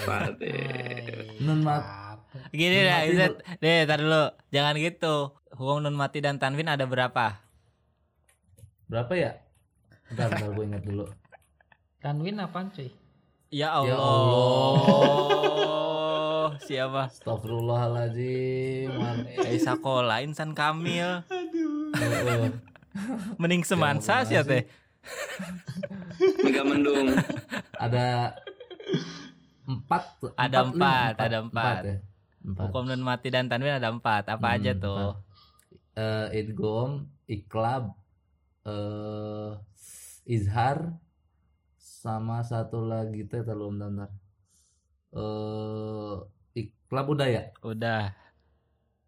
Nun 1.39 1.63
mat 1.63 1.85
Apa? 1.87 1.98
Gini 2.51 2.79
mati 2.81 3.11
Izet. 3.11 3.35
deh, 3.59 3.85
tar 3.85 3.99
dulu. 3.99 4.25
Jangan 4.49 4.75
gitu. 4.77 5.15
Hukum 5.51 5.81
nun 5.81 5.95
mati 5.95 6.21
dan 6.21 6.37
tanwin 6.37 6.69
ada 6.69 6.85
berapa? 6.85 7.41
berapa 8.89 9.13
ya? 9.13 9.37
Bentar, 10.09 10.33
bentar 10.33 10.49
gue 10.49 10.65
ingat 10.65 10.81
dulu. 10.81 11.05
Tanwin 11.99 12.41
apaan 12.41 12.73
cuy? 12.73 12.89
Ya 13.51 13.77
Ya 13.81 13.97
Allah. 13.97 14.81
Siapa? 16.59 17.13
Astagfirullahaladzim. 17.13 18.89
Kayak 19.37 19.61
sekolah 19.63 20.25
insan 20.25 20.57
kamil. 20.57 21.21
Heeh. 21.29 22.53
Mending 23.37 23.63
semansa 23.63 24.25
sih 24.25 24.35
ya 24.35 24.43
teh. 24.49 24.65
Mega 26.43 26.65
mendung. 26.65 27.13
Ada 27.73 28.35
empat. 29.65 30.03
Ada 30.35 30.59
lima, 30.59 30.73
empat, 30.73 31.13
ada 31.21 31.39
empat. 31.41 31.83
ya. 31.85 31.97
Empat. 32.41 32.63
Hukum 32.65 32.85
nun 32.87 33.01
mati 33.01 33.29
dan 33.29 33.47
tanwin 33.47 33.75
ada 33.75 33.89
empat. 33.89 34.27
Apa 34.27 34.49
Hmm, 34.49 34.57
aja 34.57 34.73
tuh? 34.75 35.15
Eh, 35.93 36.27
idgom, 36.39 36.91
iklab, 37.27 37.91
eh 38.63 39.51
izhar, 40.25 40.95
sama 41.75 42.41
satu 42.41 42.81
lagi 42.81 43.25
teh 43.25 43.41
terlalu 43.41 43.69
bentar. 43.75 44.11
Eh 45.11 46.15
iklab 46.57 47.07
udah 47.09 47.27
ya? 47.27 47.43
Udah. 47.61 48.15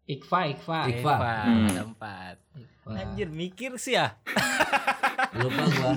Ikfa, 0.03 0.39
Ikfa. 0.49 0.79
Ikfa. 0.89 1.13
Eva, 1.15 1.35
Hmm. 1.41 1.67
ada 1.69 1.81
empat. 1.85 2.35
Wah, 2.83 2.97
Anjir 2.99 3.29
mikir 3.29 3.77
sih 3.77 3.95
ya. 3.95 4.17
lupa 5.39 5.63
gua. 5.71 5.93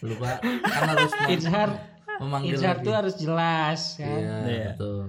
Lupa. 0.00 0.32
Kan 0.62 0.82
harus 0.86 1.12
Izhar, 1.26 1.70
memanggil 2.20 2.54
Izhar 2.54 2.76
tuh 2.78 2.94
harus 2.94 3.16
jelas 3.16 3.98
kan. 3.98 4.06
Iya, 4.06 4.36
Iya. 4.46 4.68
betul. 4.70 5.04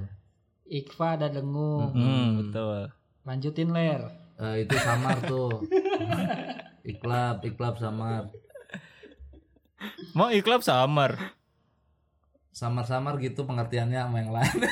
Ikfa 0.68 1.16
ada 1.16 1.32
dengung. 1.32 1.96
Hmm, 1.96 2.44
betul. 2.44 2.92
Lanjutin 3.24 3.72
ler. 3.72 4.04
Eh, 4.38 4.68
itu 4.68 4.76
samar 4.76 5.18
tuh. 5.24 5.64
iklab, 6.92 7.40
iklab 7.44 7.80
samar. 7.80 8.28
Mau 10.12 10.28
iklab 10.28 10.62
samar. 10.62 11.16
Samar-samar 12.52 13.16
gitu 13.24 13.48
pengertiannya 13.48 14.00
sama 14.02 14.18
yang 14.20 14.32
lain. 14.34 14.60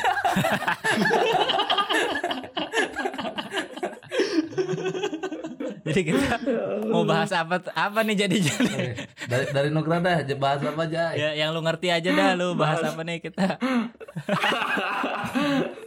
Jadi 5.86 6.02
kita 6.02 6.42
mau 6.90 7.06
bahas 7.06 7.30
apa 7.30 7.62
apa 7.72 8.02
nih 8.02 8.25
jadi 8.25 8.36
jadi. 8.42 8.74
Oke. 8.74 9.06
dari 9.30 9.46
dari 9.54 9.70
Nugra 9.70 10.02
dah 10.02 10.25
bahas 10.34 10.66
apa 10.66 10.90
aja. 10.90 11.14
Ya 11.14 11.38
yang 11.38 11.54
lu 11.54 11.62
ngerti 11.62 11.94
aja 11.94 12.10
dah 12.10 12.34
lu 12.34 12.58
bahas 12.58 12.82
apa 12.82 13.06
nih 13.06 13.22
kita. 13.22 13.62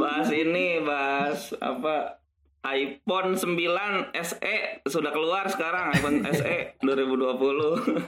Bahas 0.00 0.28
ini, 0.34 0.80
bahas 0.82 1.52
apa? 1.60 2.24
iPhone 2.64 3.36
9 3.36 4.16
SE 4.24 4.56
sudah 4.88 5.12
keluar 5.12 5.44
sekarang 5.52 5.92
iPhone 5.92 6.24
SE 6.32 6.80
2020 6.80 8.00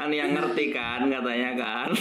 kan 0.00 0.08
yang 0.08 0.32
ngerti 0.32 0.72
kan 0.72 1.04
katanya 1.12 1.52
kan 1.52 1.92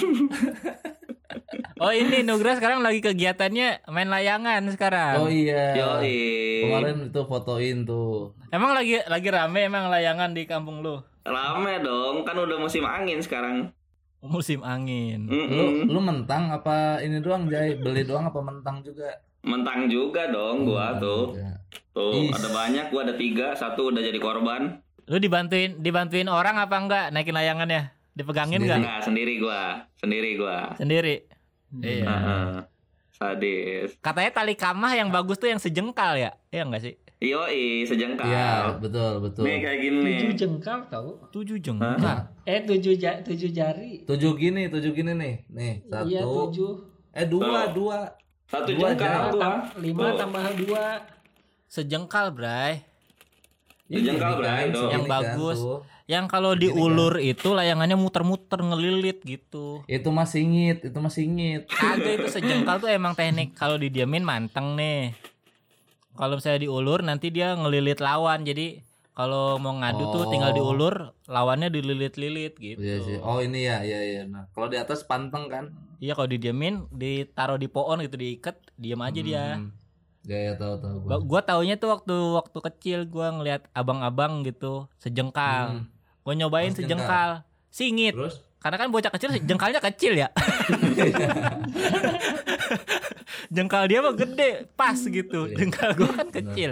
Oh 1.83 1.91
ini 1.91 2.23
Nugra 2.23 2.55
sekarang 2.55 2.79
lagi 2.79 3.03
kegiatannya 3.03 3.83
main 3.91 4.07
layangan 4.07 4.63
sekarang. 4.71 5.19
Oh 5.19 5.27
iya. 5.27 5.75
Yoi. 5.75 6.63
Kemarin 6.69 7.11
itu 7.11 7.21
fotoin 7.27 7.83
tuh. 7.83 8.37
Emang 8.53 8.71
lagi 8.71 9.03
lagi 9.03 9.27
rame 9.27 9.67
emang 9.67 9.91
layangan 9.91 10.31
di 10.31 10.47
kampung 10.47 10.79
lu? 10.79 11.01
Rame 11.25 11.83
dong, 11.83 12.23
kan 12.23 12.39
udah 12.39 12.55
musim 12.55 12.87
angin 12.87 13.19
sekarang. 13.19 13.73
Musim 14.23 14.63
angin. 14.63 15.27
Lu 15.27 15.35
Mm-mm. 15.35 15.85
lu 15.85 15.99
mentang 15.99 16.47
apa 16.47 16.97
ini 16.99 17.19
doang 17.19 17.45
Jay? 17.45 17.75
Beli 17.75 18.01
doang 18.01 18.23
apa 18.23 18.39
mentang 18.39 18.79
juga? 18.79 19.19
Mentang 19.43 19.85
juga 19.85 20.31
dong 20.31 20.63
gua 20.63 20.95
Mentang 20.95 21.03
tuh. 21.03 21.23
juga. 21.35 21.51
Tuh, 21.93 22.25
Is. 22.25 22.33
ada 22.33 22.49
banyak, 22.49 22.85
gua 22.89 23.01
ada 23.03 23.13
tiga, 23.13 23.51
satu 23.53 23.91
udah 23.91 23.99
jadi 23.99 24.17
korban. 24.17 24.79
Lu 25.03 25.19
dibantuin 25.19 25.75
dibantuin 25.77 26.25
orang 26.25 26.55
apa 26.55 26.75
enggak 26.75 27.05
naikin 27.11 27.35
layangannya? 27.35 27.91
Dipegangin 28.13 28.57
Sendiri. 28.57 28.71
enggak? 28.71 28.79
Enggak, 28.79 28.99
sendiri 29.03 29.33
gua, 29.37 29.61
sendiri 29.99 30.29
gua. 30.33 30.57
Sendiri. 30.73 31.15
Iya. 31.75 32.05
Heeh. 32.07 32.47
Sadis. 33.13 33.89
Katanya 33.99 34.31
tali 34.33 34.55
kamah 34.55 34.93
yang 34.93 35.11
bagus 35.11 35.35
tuh 35.35 35.47
yang 35.47 35.59
sejengkal 35.59 36.15
ya? 36.15 36.31
Iya 36.47 36.63
enggak 36.63 36.81
sih? 36.81 36.95
Yoi, 37.23 37.87
sejengkal. 37.87 38.27
Iya, 38.27 38.75
betul 38.77 39.23
betul. 39.23 39.43
Nih 39.43 39.57
kayak 39.57 39.79
gini 39.79 40.11
tujuh 40.19 40.35
jengkal 40.35 40.79
tau 40.87 41.09
Tujuh 41.31 41.55
jengkal. 41.57 42.27
eh 42.43 42.59
tujuh 42.61 42.93
ja 42.93 43.15
tujuh 43.17 43.47
jari 43.49 44.03
Tujuh 44.03 44.35
gini, 44.35 44.67
tujuh 44.67 44.91
gini 44.91 45.11
nih. 45.13 45.35
Nih, 45.47 45.73
satu. 45.85 46.03
iya 46.05 46.21
tujuh 46.21 46.71
Eh 47.09 47.23
dua, 47.25 47.69
Tuh. 47.69 47.77
dua. 47.77 47.99
Satu 48.43 48.69
Dua 48.69 48.91
jengkal 48.91 49.33
tam- 49.33 49.71
lima 49.79 50.03
Tuh. 50.03 50.17
tambah 50.19 50.43
dua 50.57 50.85
Sejengkal, 51.65 52.27
Bray. 52.29 52.83
Ini 53.87 53.97
Sejengkal, 54.03 54.31
kan, 54.31 54.39
Bray, 54.39 54.63
tuh. 54.69 54.87
Yang 54.89 55.03
kan, 55.03 55.13
bagus. 55.15 55.57
tuh. 55.57 55.79
Yang 56.05 56.25
kalau 56.27 56.51
kan. 56.51 56.59
diulur 56.59 57.13
itu 57.17 57.49
layangannya 57.49 57.95
muter-muter 57.95 58.59
ngelilit 58.59 59.23
gitu. 59.23 59.81
Itu 59.87 60.09
mah 60.09 60.25
singit, 60.25 60.83
itu 60.83 60.93
mah 60.93 61.09
singit. 61.09 61.65
Kagak 61.67 62.19
itu 62.19 62.27
sejengkal 62.29 62.77
tuh 62.77 62.89
emang 62.89 63.13
teknik 63.13 63.53
kalau 63.53 63.73
didiamin 63.75 64.21
manteng 64.21 64.75
nih. 64.75 65.15
Kalau 66.13 66.37
misalnya 66.37 66.61
diulur 66.61 67.01
nanti 67.01 67.29
dia 67.29 67.53
ngelilit 67.53 67.97
lawan. 67.97 68.41
Jadi 68.41 68.81
kalau 69.11 69.57
mau 69.57 69.73
ngadu 69.73 70.09
tuh 70.09 70.23
tinggal 70.27 70.49
Oh. 70.49 70.55
diulur, 70.55 71.11
lawannya 71.25 71.69
dililit-lilit 71.69 72.53
gitu. 72.55 72.77
Iya 72.77 72.95
sih. 72.99 73.15
Oh 73.19 73.37
ini 73.37 73.63
ya, 73.63 73.81
iya 73.81 73.99
iya. 74.01 74.21
Nah, 74.25 74.49
kalau 74.49 74.65
di 74.65 74.75
atas 74.75 75.03
panteng 75.03 75.47
kan? 75.47 75.69
Iya 75.97 76.13
kalau 76.13 76.25
didiamin, 76.25 76.83
ditaruh 76.89 77.55
di 77.55 77.67
pohon 77.67 77.99
gitu 77.99 78.13
diikat, 78.13 78.57
diam 78.73 78.99
aja 78.99 79.19
dia. 79.19 79.43
Hmm. 79.55 79.69
Ya 80.23 80.39
ya 80.39 80.51
tahu 80.55 80.79
tahu 80.79 80.95
Gua, 81.03 81.17
gua. 81.19 81.39
taunya 81.43 81.75
tuh 81.75 81.91
waktu 81.91 82.15
waktu 82.33 82.57
kecil 82.63 82.99
gua 83.05 83.29
ngeliat 83.31 83.61
abang-abang 83.71 84.41
gitu 84.41 84.87
sejengkal. 84.97 85.77
Hmm. 85.77 85.85
Gua 86.21 86.33
nyobain 86.33 86.69
Oh, 86.69 86.73
sejengkal. 86.73 87.43
Singit. 87.69 88.15
Terus? 88.15 88.41
Karena 88.57 88.77
kan 88.77 88.87
bocah 88.89 89.11
kecil 89.11 89.29
jengkalnya 89.43 89.83
kecil 89.83 90.15
ya. 90.15 90.31
Jengkal 93.47 93.83
dia 93.85 93.99
mah 93.99 94.13
gede, 94.13 94.69
pas 94.73 94.95
gitu. 94.97 95.45
Iya. 95.45 95.55
Jengkal 95.57 95.91
gua 95.93 96.11
kan 96.13 96.27
Benar. 96.27 96.37
kecil. 96.45 96.71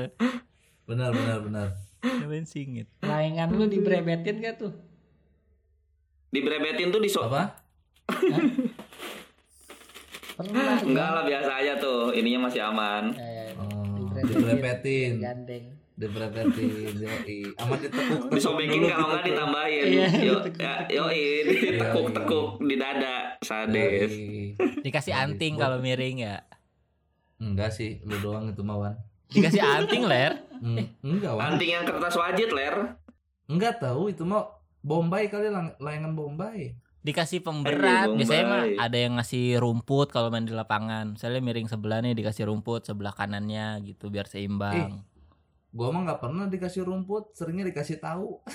Benar 0.83 1.09
benar 1.11 1.37
benar. 1.41 1.67
Nyobain 2.01 2.43
singit. 2.43 2.89
layangan 2.99 3.47
lu 3.51 3.65
dibrebetin 3.65 4.41
gak 4.41 4.57
tuh 4.57 4.73
Dibrebetin 6.27 6.89
tuh 6.89 6.97
di 6.97 7.05
so 7.05 7.21
Apa? 7.23 7.61
pernah 10.33 10.81
Enggak 10.81 11.09
lah 11.11 11.23
biasa 11.23 11.51
aja 11.55 11.73
tuh. 11.77 12.09
Ininya 12.11 12.49
masih 12.49 12.61
aman. 12.63 13.13
eh, 13.13 13.53
Oh, 13.53 14.09
Dibrebetin. 14.17 15.21
gandeng 15.21 15.65
Dibrepetin. 15.93 16.97
Yoi. 16.97 17.53
Aman 17.55 17.77
ditekuk. 17.77 18.33
Disobekin 18.33 18.81
kalau 18.89 19.05
nggak 19.07 19.23
ditambahin. 19.23 19.85
Iya, 19.85 20.07
Yo, 20.17 20.33
ditekuk. 20.41 20.57
ya, 20.57 20.73
yoi, 20.89 21.21
ditekuk-tekuk 21.45 22.47
di 22.59 22.75
dada. 22.75 23.17
Sadis. 23.39 24.09
Yoi. 24.09 24.57
Dikasih 24.81 25.13
anting 25.13 25.53
kalau 25.55 25.77
miring 25.77 26.25
ya. 26.25 26.41
Enggak 27.41 27.73
sih, 27.73 27.99
lu 28.05 28.15
doang 28.21 28.47
itu 28.47 28.61
mawan. 28.61 28.93
Dikasih 29.27 29.59
anting 29.59 30.05
ler. 30.05 30.37
Hmm, 30.61 30.85
enggak, 31.01 31.33
Wan. 31.33 31.57
Anting 31.57 31.69
yang 31.73 31.83
kertas 31.83 32.13
wajit, 32.13 32.53
Ler. 32.53 32.95
Enggak 33.49 33.81
tahu 33.81 34.07
itu 34.07 34.21
mau 34.21 34.45
Bombay 34.79 35.25
kali 35.25 35.49
lang- 35.49 35.73
layangan 35.77 36.13
Bombay. 36.13 36.77
Dikasih 37.01 37.41
pemberat. 37.41 38.13
Biasanya 38.13 38.45
mah 38.45 38.63
ada 38.77 38.93
yang 38.93 39.17
ngasih 39.17 39.57
rumput 39.57 40.09
kalau 40.09 40.29
main 40.29 40.45
di 40.45 40.53
lapangan. 40.53 41.17
Misalnya 41.17 41.41
miring 41.41 41.65
sebelah 41.65 41.97
nih 41.97 42.13
dikasih 42.13 42.45
rumput 42.45 42.85
sebelah 42.85 43.09
kanannya 43.09 43.81
gitu 43.81 44.09
biar 44.09 44.25
seimbang. 44.25 45.01
Gua 45.71 45.87
mah 45.89 46.05
nggak 46.05 46.19
pernah 46.19 46.45
dikasih 46.45 46.85
rumput, 46.85 47.33
seringnya 47.33 47.65
dikasih 47.65 47.97
tahu. 47.97 48.37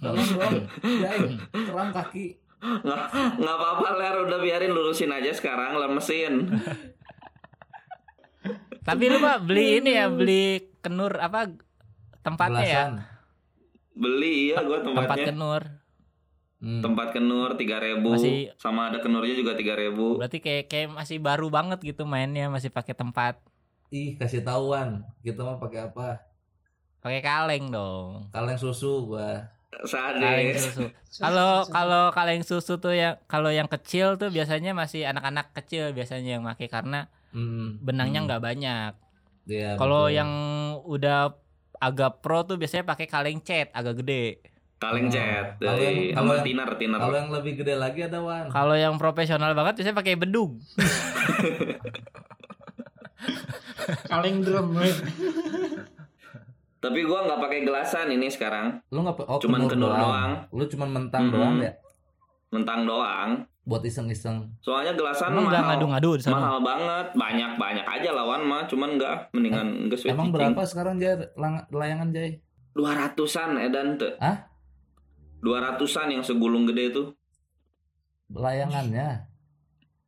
Tolong 0.00 0.28
dong, 0.30 0.56
Jai, 0.80 1.20
keram 1.52 1.90
kaki. 1.90 2.47
Nggak 2.58 2.98
nggak 3.38 3.56
apa-apa, 3.56 3.88
Ler. 3.94 4.16
Udah 4.24 4.38
biarin 4.38 4.70
lurusin 4.70 5.08
aja 5.08 5.30
sekarang, 5.30 5.76
lemesin. 5.76 6.50
Tapi 8.80 9.04
lu 9.06 9.20
pak 9.20 9.44
beli 9.44 9.78
ini 9.78 9.90
ya 9.92 10.08
beli 10.08 10.44
kenur 10.80 11.20
apa 11.20 11.52
tempatnya 12.22 12.64
ya? 12.64 12.64
Belasan. 12.64 12.92
Beli 13.92 14.32
iya 14.48 14.56
gua 14.62 14.78
Tempat 14.80 15.02
tempatnya. 15.04 15.26
kenur. 15.28 15.62
Hmm. 16.58 16.82
Tempat 16.82 17.08
kenur 17.12 17.54
3000 17.54 18.02
Masih- 18.02 18.50
sama 18.58 18.90
ada 18.90 18.98
kenurnya 18.98 19.30
juga 19.32 19.54
3000 19.54 20.18
Berarti 20.18 20.42
kayak 20.42 20.64
kayak 20.66 20.88
masih 20.90 21.22
baru 21.22 21.46
banget 21.48 21.78
gitu 21.84 22.02
mainnya 22.02 22.50
masih 22.50 22.66
pakai 22.68 22.94
tempat. 22.94 23.38
Ih, 23.88 24.18
kasih 24.18 24.42
tahuan. 24.42 25.06
Kita 25.22 25.46
mau 25.46 25.56
pakai 25.56 25.86
apa? 25.86 26.18
Pakai 26.98 27.22
kaleng 27.22 27.70
dong. 27.70 28.26
Kaleng 28.28 28.58
susu 28.58 29.06
gua. 29.06 29.46
Kaleng 29.68 29.84
Sadis. 29.84 30.62
susu. 30.66 30.82
Kalau 31.18 31.62
kalau 31.66 32.02
kaleng 32.10 32.40
susu 32.40 32.76
tuh 32.76 32.90
yang 32.90 33.14
kalau 33.24 33.48
yang 33.48 33.66
kecil 33.66 34.16
tuh 34.16 34.28
biasanya 34.28 34.72
masih 34.72 35.04
anak-anak 35.04 35.52
kecil 35.54 35.92
biasanya 35.92 36.34
yang 36.34 36.42
pakai 36.42 36.66
karena 36.66 37.06
Hmm. 37.28 37.76
benangnya 37.78 38.18
Hmm. 38.18 38.26
nggak 38.26 38.42
banyak. 38.42 38.90
Iya, 39.44 39.76
Kalau 39.76 40.08
yang 40.08 40.26
udah 40.82 41.30
agak 41.78 42.18
pro 42.18 42.42
tuh 42.42 42.56
biasanya 42.56 42.84
pakai 42.84 43.04
kaleng 43.04 43.38
cat 43.38 43.68
agak 43.70 43.98
gede. 43.98 44.40
Kaleng 44.78 45.04
Oh, 45.04 45.10
cat 45.10 45.44
kalau 45.58 45.76
dari 45.76 46.14
tiner 46.44 46.68
tiner. 46.74 46.98
kalau 46.98 47.14
yang 47.14 47.30
lebih 47.30 47.52
gede 47.56 47.74
lagi 47.74 48.00
ada 48.00 48.18
Wan. 48.18 48.48
Kalau 48.48 48.72
yang 48.72 48.94
profesional 48.94 49.52
banget 49.52 49.76
biasanya 49.76 49.94
pakai 49.94 50.14
bedug. 50.14 50.56
kaleng 54.06 54.40
drum 54.40 54.74
weh. 54.74 54.90
Tapi 56.78 57.02
gua 57.02 57.26
nggak 57.26 57.40
pakai 57.40 57.60
gelasan 57.62 58.06
ini 58.08 58.30
sekarang, 58.30 58.78
Lu 58.88 59.02
nggak 59.02 59.26
oh, 59.26 59.38
Cuman 59.42 59.66
kenur 59.66 59.90
doang. 59.90 60.30
Lu 60.50 60.64
cuman 60.64 60.88
mentang 60.88 61.26
Mhm. 61.26 61.32
doang 61.32 61.56
ya 61.58 61.72
mentang 62.48 62.80
doang. 62.84 63.30
buat 63.68 63.84
iseng-iseng. 63.84 64.48
Soalnya 64.64 64.96
gelasan 64.96 65.28
Emang 65.28 65.44
nggak 65.44 65.60
mahal. 65.60 65.70
ngadu-ngadu 65.76 66.10
di 66.16 66.22
sana. 66.24 66.40
Mahal 66.40 66.58
banget, 66.64 67.06
banyak 67.12 67.50
banyak 67.60 67.84
aja 67.84 68.10
lawan 68.16 68.40
mah, 68.40 68.64
cuman 68.64 68.96
nggak 68.96 69.14
mendingan 69.28 69.68
nggak 69.84 69.98
switch 70.00 70.16
Emang 70.16 70.32
berapa 70.32 70.56
sekarang 70.64 70.96
lang- 71.36 71.68
layangan? 71.68 72.08
Dua 72.72 72.96
ratusan 72.96 73.60
edan 73.60 74.00
tuh. 74.00 74.16
Hah? 74.16 74.48
Dua 75.44 75.60
ratusan 75.60 76.08
yang 76.08 76.24
segulung 76.24 76.64
gede 76.64 76.96
itu. 76.96 77.02
Layangannya, 78.28 79.27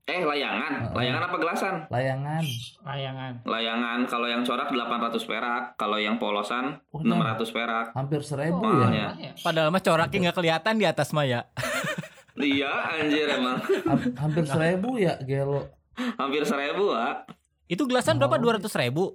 Eh 0.02 0.22
layangan, 0.22 0.90
layangan 0.90 1.22
apa 1.22 1.36
gelasan? 1.36 1.74
layangan. 1.86 2.42
layangan 2.82 3.32
Layangan 3.44 3.98
kalau 4.04 4.26
yang 4.26 4.42
corak 4.42 4.66
800 4.66 5.22
perak, 5.22 5.62
kalau 5.74 5.96
yang 5.96 6.16
polosan 6.16 6.82
Oh, 6.88 6.98
600 6.98 7.46
perak. 7.48 7.86
Hampir 7.92 8.18
seribu 8.20 8.58
Oh, 8.60 8.84
ya. 8.84 8.88
iya. 8.90 9.08
ya. 9.20 9.32
Padahal 9.36 9.68
mah 9.68 9.78
coraknya 9.78 10.18
nggak 10.24 10.36
kelihatan 10.36 10.74
di 10.76 10.84
atas 10.84 11.10
Maya. 11.10 11.46
Iya 12.32 12.72
anjir 12.88 13.28
emang 13.28 13.60
Ham- 13.84 14.16
Hampir 14.16 14.48
seribu 14.48 14.96
ya 14.96 15.20
gelo. 15.20 15.68
hampir 16.16 16.40
seribu 16.42 16.88
ah. 16.90 17.28
Itu 17.66 17.84
gelasan 17.84 18.16
berapa? 18.16 18.32
Oh. 18.32 18.40
Dua 18.40 18.52
ratus 18.56 18.72
ribu. 18.74 19.12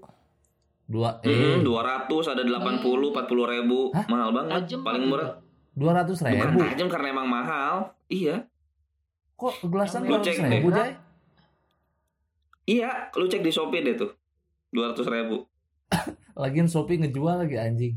Dua 0.86 1.17
eh 1.19 1.58
Mm, 1.58 1.65
200 1.65 2.06
ada 2.30 2.43
80 2.45 2.86
40 2.86 3.17
ribu 3.50 3.89
Hah? 3.89 4.06
mahal 4.06 4.30
banget 4.30 4.62
Tajam 4.62 4.80
paling 4.80 5.10
murah 5.10 5.41
dua 5.74 5.91
ratus 5.93 6.21
bukan 6.21 6.38
ribu. 6.48 6.60
tajam 6.62 6.88
karena 6.88 7.08
emang 7.10 7.28
mahal 7.28 7.76
iya 8.06 8.45
Kok 9.36 9.56
gelasan 9.65 10.04
Lu 10.04 10.10
dua 10.12 10.19
cek 10.21 10.36
ratus 10.38 10.50
ribu 10.50 10.67
deh. 10.69 10.78
Jai? 10.78 10.93
iya 12.65 12.89
lu 13.13 13.26
cek 13.26 13.39
di 13.39 13.52
shopee 13.52 13.80
deh 13.80 13.93
tuh 13.93 14.10
200 14.71 14.98
ribu 15.08 15.45
Lagian 16.36 16.65
Shopee 16.65 16.98
ngejual 16.98 17.39
lagi 17.39 17.56
anjing. 17.56 17.95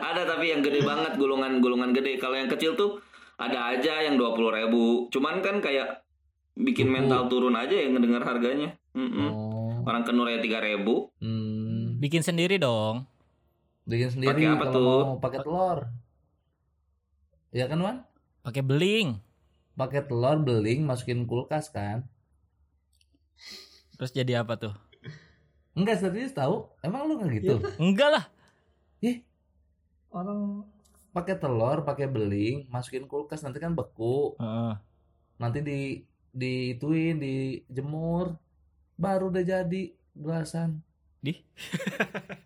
ada 0.00 0.22
tapi 0.24 0.48
yang 0.48 0.60
gede 0.60 0.80
banget 0.80 1.12
gulungan-gulungan 1.14 1.92
gede 1.92 2.16
kalau 2.16 2.34
yang 2.34 2.46
kecil 2.46 2.72
tuh 2.72 3.02
ada 3.34 3.68
aja 3.68 4.00
yang 4.00 4.14
20 4.14 4.32
ribu 4.54 5.10
cuman 5.10 5.40
kan 5.40 5.58
kayak 5.58 6.06
bikin 6.54 6.86
Cukup. 6.86 6.96
mental 6.96 7.20
turun 7.26 7.52
aja 7.52 7.74
yang 7.74 7.92
ngedengar 7.92 8.22
harganya 8.22 8.72
Mm-mm. 8.92 9.28
Oh. 9.28 9.82
orang 9.82 10.02
kenurnya 10.02 10.38
3 10.38 10.48
ribu 10.62 11.10
Hmm. 11.18 11.96
Bikin 11.96 12.20
sendiri 12.20 12.56
dong. 12.56 13.04
Bikin 13.84 14.08
sendiri 14.10 14.28
Pakai 14.30 14.48
apa 14.50 14.64
kalau 14.66 14.74
tuh? 14.74 15.00
mau 15.06 15.18
pakai 15.18 15.40
telur. 15.40 15.78
Ya 17.50 17.64
kan 17.64 17.78
Wan? 17.78 17.96
Pakai 18.40 18.60
beling. 18.60 19.20
Pakai 19.74 20.06
telur 20.06 20.38
beling 20.38 20.86
masukin 20.86 21.26
kulkas 21.26 21.70
kan? 21.70 22.06
Terus 23.98 24.10
jadi 24.14 24.42
apa 24.42 24.54
tuh? 24.54 24.74
Enggak 25.74 25.98
serius 26.02 26.30
tahu? 26.30 26.70
Emang 26.82 27.10
lu 27.10 27.18
nggak 27.18 27.30
gitu? 27.42 27.58
Enggak 27.82 28.10
lah. 28.14 28.24
orang 30.14 30.62
Pakai 31.14 31.38
telur, 31.38 31.86
pakai 31.86 32.10
beling, 32.10 32.66
masukin 32.66 33.06
kulkas 33.06 33.46
nanti 33.46 33.62
kan 33.62 33.74
beku. 33.78 34.34
Heeh. 34.38 34.74
nanti 35.34 35.58
di 35.62 35.80
diituin 36.34 37.18
dijemur 37.18 38.38
baru 38.98 39.30
udah 39.30 39.42
jadi 39.46 39.82
gelasan 40.14 40.82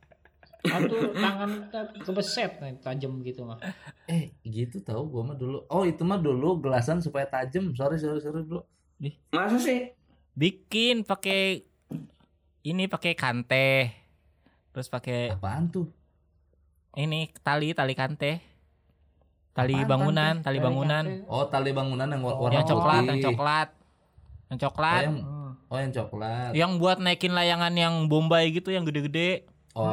Atau 0.71 0.97
tangan 1.13 1.51
kita 1.65 1.81
kebeset 2.03 2.53
nih 2.59 2.75
tajam 2.79 3.21
gitu 3.21 3.43
mah. 3.43 3.59
eh 4.07 4.35
gitu 4.43 4.79
tahu 4.79 5.07
gua 5.07 5.23
mah 5.25 5.37
dulu 5.37 5.65
oh 5.67 5.83
itu 5.83 6.03
mah 6.03 6.17
dulu 6.17 6.59
gelasan 6.59 6.99
supaya 6.99 7.25
tajam 7.25 7.73
sorry 7.73 7.97
sorry 7.97 8.19
sorry 8.19 8.43
bro 8.43 8.63
Masa 9.31 9.57
sih? 9.57 9.95
Bikin 10.35 11.03
pakai 11.03 11.63
ini 12.63 12.85
pakai 12.85 13.13
kante. 13.13 13.95
Terus 14.69 14.87
pakai 14.87 15.31
apaan 15.31 15.69
tuh 15.69 15.87
ini 16.95 17.31
tali 17.39 17.71
tali 17.73 17.93
kante. 17.93 18.43
Tali 19.53 19.75
Apaan 19.77 19.87
bangunan, 19.89 20.35
kante? 20.35 20.45
tali 20.45 20.59
bangunan. 20.59 21.05
oh 21.27 21.47
tali 21.47 21.71
bangunan 21.71 22.07
yang 22.07 22.23
war- 22.23 22.39
warna 22.41 22.55
Yang 22.57 22.67
coklat, 22.69 23.03
yang 23.05 23.19
coklat. 23.25 23.69
Yang 24.47 24.57
oh 24.57 24.63
coklat. 24.65 25.03
yang, 25.03 25.17
Hmm. 25.19 25.53
oh 25.67 25.77
yang 25.77 25.93
coklat 25.93 26.51
Yang 26.53 26.71
buat 26.77 26.97
naikin 26.99 27.33
layangan 27.33 27.75
yang 27.75 27.95
Bombay 28.07 28.51
gitu 28.51 28.71
yang 28.71 28.83
gede-gede. 28.83 29.47
oh 29.75 29.87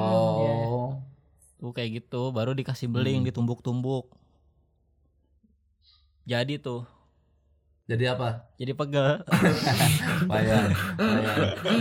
Tuh 1.55 1.71
kayak 1.71 2.03
gitu, 2.03 2.35
baru 2.35 2.51
dikasih 2.51 2.91
beling 2.91 3.23
Hmm. 3.23 3.27
ditumbuk-tumbuk. 3.31 4.11
Jadi 6.25 6.57
tuh, 6.57 6.89
jadi 7.85 8.17
apa 8.17 8.49
jadi 8.57 8.73
pegel. 8.73 9.21
Bayan. 10.31 10.73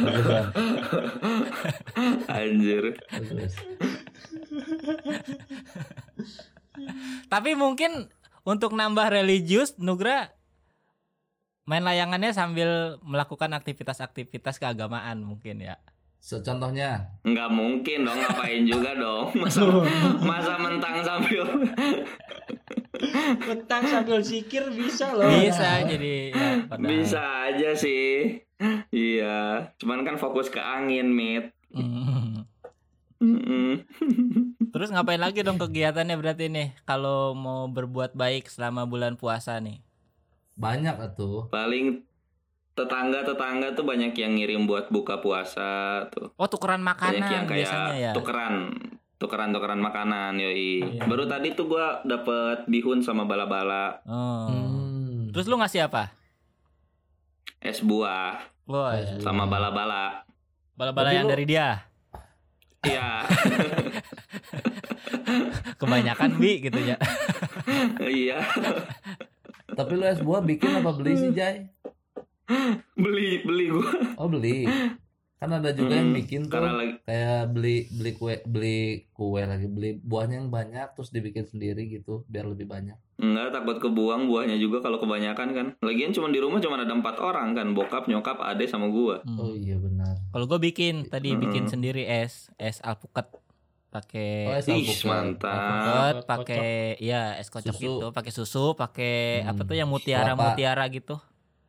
Bagusan, 0.05 0.45
Anjir. 2.29 2.85
Tapi 7.33 7.51
mungkin 7.57 8.13
untuk 8.45 8.77
nambah 8.77 9.09
religius, 9.09 9.81
Nugra 9.81 10.29
main 11.65 11.81
layangannya 11.81 12.37
sambil 12.37 13.01
melakukan 13.01 13.57
aktivitas-aktivitas 13.57 14.61
keagamaan 14.61 15.25
mungkin 15.25 15.65
ya. 15.65 15.81
Secontohnya, 16.25 17.21
Nggak 17.21 17.53
mungkin 17.53 18.09
dong 18.09 18.17
ngapain 18.17 18.65
juga 18.65 18.97
dong. 18.97 19.29
Masa 19.37 19.61
masa 20.25 20.57
mentang 20.57 21.05
sambil 21.05 21.45
Petang 23.45 23.85
sambil 23.85 24.25
zikir 24.25 24.65
bisa 24.73 25.13
loh. 25.13 25.29
Bisa 25.29 25.85
jadi 25.85 26.33
ya, 26.33 26.65
padahal. 26.65 26.89
bisa 26.89 27.21
aja 27.53 27.77
sih. 27.77 28.41
Iya, 28.89 29.69
cuman 29.77 30.01
kan 30.09 30.17
fokus 30.17 30.49
ke 30.49 30.57
angin, 30.57 31.13
Mit. 31.13 31.53
Mm-mm. 31.77 32.49
Terus 34.73 34.89
ngapain 34.97 35.21
lagi 35.21 35.45
dong 35.45 35.61
kegiatannya 35.61 36.17
berarti 36.17 36.49
nih 36.49 36.73
kalau 36.89 37.37
mau 37.37 37.69
berbuat 37.69 38.17
baik 38.17 38.49
selama 38.49 38.89
bulan 38.89 39.21
puasa 39.21 39.61
nih? 39.61 39.85
banyak 40.55 40.95
atuh. 41.03 41.51
Paling 41.51 42.07
tetangga-tetangga 42.75 43.73
tuh 43.73 43.83
banyak 43.83 44.13
yang 44.13 44.35
ngirim 44.35 44.63
buat 44.65 44.87
buka 44.89 45.19
puasa 45.19 46.05
tuh. 46.09 46.35
Oh 46.35 46.45
tukeran 46.45 46.79
Banyak 46.79 46.91
makanan 47.17 47.31
yang 47.33 47.45
kayak 47.45 47.59
biasanya 47.63 47.95
ya. 47.95 48.13
tukeran 48.13 48.55
tukeran-tukeran 49.17 49.79
makanan 49.79 50.37
yoi. 50.37 50.83
Iya. 50.93 51.07
Baru 51.07 51.25
tadi 51.25 51.53
tuh 51.53 51.67
gua 51.67 52.03
dapet 52.03 52.67
bihun 52.67 52.99
sama 52.99 53.23
bala-bala 53.23 54.03
Oh. 54.05 54.51
Hmm. 54.51 55.31
Terus 55.31 55.47
lu 55.47 55.57
ngasih 55.57 55.87
apa? 55.87 56.11
es 57.59 57.81
buah 57.81 58.45
Wah, 58.67 58.93
buah. 58.93 59.19
sama 59.19 59.45
bala-bala. 59.45 60.27
bala-bala 60.75 61.11
yang 61.11 61.25
lu- 61.25 61.33
dari 61.33 61.45
dia. 61.45 61.89
Iya, 62.83 63.25
Kebanyakan 65.75 66.37
bi 66.37 66.61
gitu 66.61 66.77
ya. 66.79 66.97
iya. 67.99 68.45
Tapi 69.67 69.93
lu 69.95 70.05
es 70.05 70.21
buah 70.21 70.41
bikin 70.41 70.69
apa 70.77 70.93
beli 70.93 71.17
sih, 71.17 71.31
Jay? 71.33 71.65
Beli 72.97 73.41
beli 73.41 73.65
gua 73.69 73.91
Oh, 74.17 74.29
beli. 74.29 74.69
Kan 75.35 75.51
ada 75.53 75.71
juga 75.71 75.93
yang 75.93 76.09
Hmm, 76.09 76.17
bikin 76.17 76.41
tuh 76.43 76.57
karena 76.57 76.73
lagi 76.75 76.93
kayak 77.03 77.41
beli 77.51 77.77
beli 77.91 78.11
kue 78.13 78.35
beli 78.45 78.81
kue 79.11 79.43
lagi 79.43 79.67
beli 79.67 79.99
buahnya 79.99 80.39
yang 80.39 80.49
banyak 80.49 80.93
terus 80.93 81.11
dibikin 81.11 81.45
sendiri 81.45 81.85
gitu 81.87 82.25
biar 82.27 82.47
lebih 82.47 82.65
banyak. 82.65 82.97
Enggak 83.17 83.53
takut 83.53 83.77
kebuang 83.79 84.25
buahnya 84.25 84.57
juga 84.57 84.81
kalau 84.81 84.97
kebanyakan 84.97 85.49
kan. 85.51 85.67
Lagian 85.81 86.11
cuma 86.11 86.29
di 86.29 86.39
rumah 86.39 86.59
cuma 86.59 86.77
ada 86.77 86.89
empat 86.89 87.17
orang 87.19 87.53
kan, 87.53 87.71
bokap, 87.71 88.07
nyokap, 88.07 88.41
ade 88.41 88.65
sama 88.65 88.89
gua. 88.89 89.21
Hmm. 89.21 89.37
Oh 89.39 89.53
iya 89.53 89.77
benar. 89.77 90.17
Kalau 90.31 90.47
gue 90.47 90.61
bikin 90.63 91.05
tadi 91.05 91.35
bikin 91.35 91.65
Mm. 91.65 91.71
sendiri 91.71 92.03
es 92.05 92.49
es 92.57 92.81
alpukat 92.81 93.29
pakai 93.91 94.49
Oh, 94.49 94.57
es 94.57 94.67
alpukat. 94.67 95.05
mantap. 95.05 96.15
pakai 96.25 96.97
ya 96.99 97.37
es 97.37 97.47
kocok 97.47 97.69
Susu. 97.71 97.85
itu, 98.01 98.07
pakai 98.11 98.33
susu, 98.33 98.65
pakai 98.73 99.15
Hmm. 99.41 99.51
apa 99.51 99.61
tuh 99.63 99.77
yang 99.77 99.87
mutiara 99.87 100.33
Kelapa. 100.33 100.45
mutiara 100.51 100.85
gitu. 100.89 101.21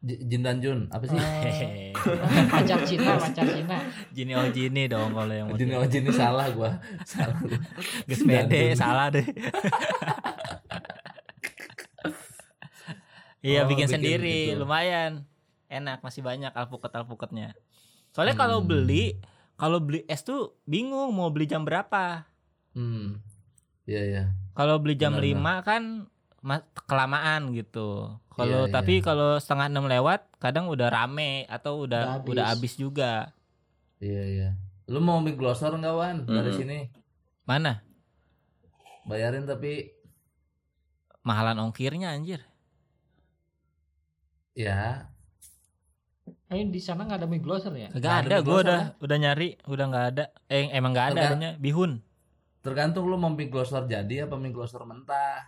Jin 0.01 0.41
dan 0.41 0.59
Jun 0.59 0.85
apa 0.89 1.03
sih? 1.03 1.17
Hehehe. 1.17 1.93
Pacar 2.51 2.79
Cina, 2.83 3.17
pacar 3.17 3.45
Cina. 3.45 3.77
Jini 4.11 4.33
oh 4.33 4.45
jini 4.47 4.85
dong 4.85 5.11
kalau 5.11 5.29
yang 5.29 5.47
Jin 5.53 5.71
mutiara. 5.71 5.81
oh 5.81 5.87
Jin 5.87 6.03
ini 6.03 6.11
salah 6.11 6.47
gua. 6.49 6.71
salah. 7.03 7.33
gua. 7.37 7.57
Gus 8.05 8.21
pede 8.21 8.73
salah 8.73 9.07
deh. 9.09 9.25
Iya 13.39 13.61
Oh, 13.61 13.69
bikin, 13.69 13.85
bikin 13.85 13.93
sendiri 14.01 14.37
gitu. 14.49 14.65
lumayan 14.65 15.21
enak 15.67 16.01
masih 16.01 16.25
banyak 16.25 16.49
alpukat 16.49 16.89
alpukatnya. 16.91 17.53
Soalnya 18.09 18.33
Hmm. 18.33 18.41
kalau 18.41 18.59
beli 18.61 19.21
kalau 19.53 19.77
beli 19.77 20.01
es 20.05 20.25
tuh 20.25 20.57
bingung 20.65 21.13
mau 21.13 21.29
beli 21.29 21.45
jam 21.45 21.61
berapa. 21.61 22.25
Hmm. 22.73 23.21
Iya 23.85 24.01
iya. 24.01 24.23
Kalau 24.57 24.81
beli 24.81 24.97
jam 24.97 25.13
Benar, 25.13 25.61
5 25.61 25.67
kan 25.67 25.81
kelamaan 26.89 27.41
gitu. 27.57 27.79
Kalau 28.35 28.61
Iya, 28.65 28.75
tapi 28.75 28.93
iya. 28.99 29.05
kalau 29.07 29.39
setengah 29.41 29.67
enam 29.71 29.85
lewat 29.93 30.19
kadang 30.43 30.65
udah 30.73 30.87
rame 30.91 31.47
atau 31.49 31.73
Udah 31.93 32.05
udah 32.05 32.19
habis. 32.19 32.31
udah 32.31 32.43
habis 32.51 32.73
juga. 32.83 33.31
Iya 34.03 34.19
iya. 34.33 34.45
Lu 34.91 34.97
mau 35.07 35.17
mie 35.25 35.35
glosor 35.39 35.71
enggak 35.75 35.95
Wan 36.01 36.17
dari 36.35 36.51
Mm-mm. 36.51 36.59
sini? 36.59 36.73
Mana? 37.45 37.83
Bayarin 39.05 39.45
tapi 39.47 39.71
Mahalan 41.27 41.59
ongkirnya 41.65 42.07
anjir. 42.15 42.41
ya 44.55 45.11
Eh 46.55 46.63
di 46.75 46.79
sana 46.87 47.01
nggak 47.05 47.19
ada 47.21 47.27
mie 47.31 47.43
glosor 47.45 47.73
ya? 47.83 47.89
Nggak 47.97 48.15
ada 48.19 48.27
ada, 48.27 48.35
mie 48.35 48.43
gua 48.45 48.57
glosor, 48.57 48.65
udah 48.65 48.79
udah 49.03 49.17
nyari, 49.23 49.47
udah 49.73 49.85
nggak 49.89 50.05
ada. 50.13 50.23
Eh 50.55 50.65
emang 50.77 50.91
nggak 50.93 51.07
ada 51.15 51.25
adanya 51.25 51.49
bihun. 51.63 51.91
tergantung 52.65 53.05
lu 53.11 53.15
mau 53.21 53.31
mie 53.37 53.47
glosor 53.53 53.83
jadi 53.93 54.15
apa 54.27 54.35
mie 54.41 54.51
glosor 54.55 54.81
mentah. 54.91 55.39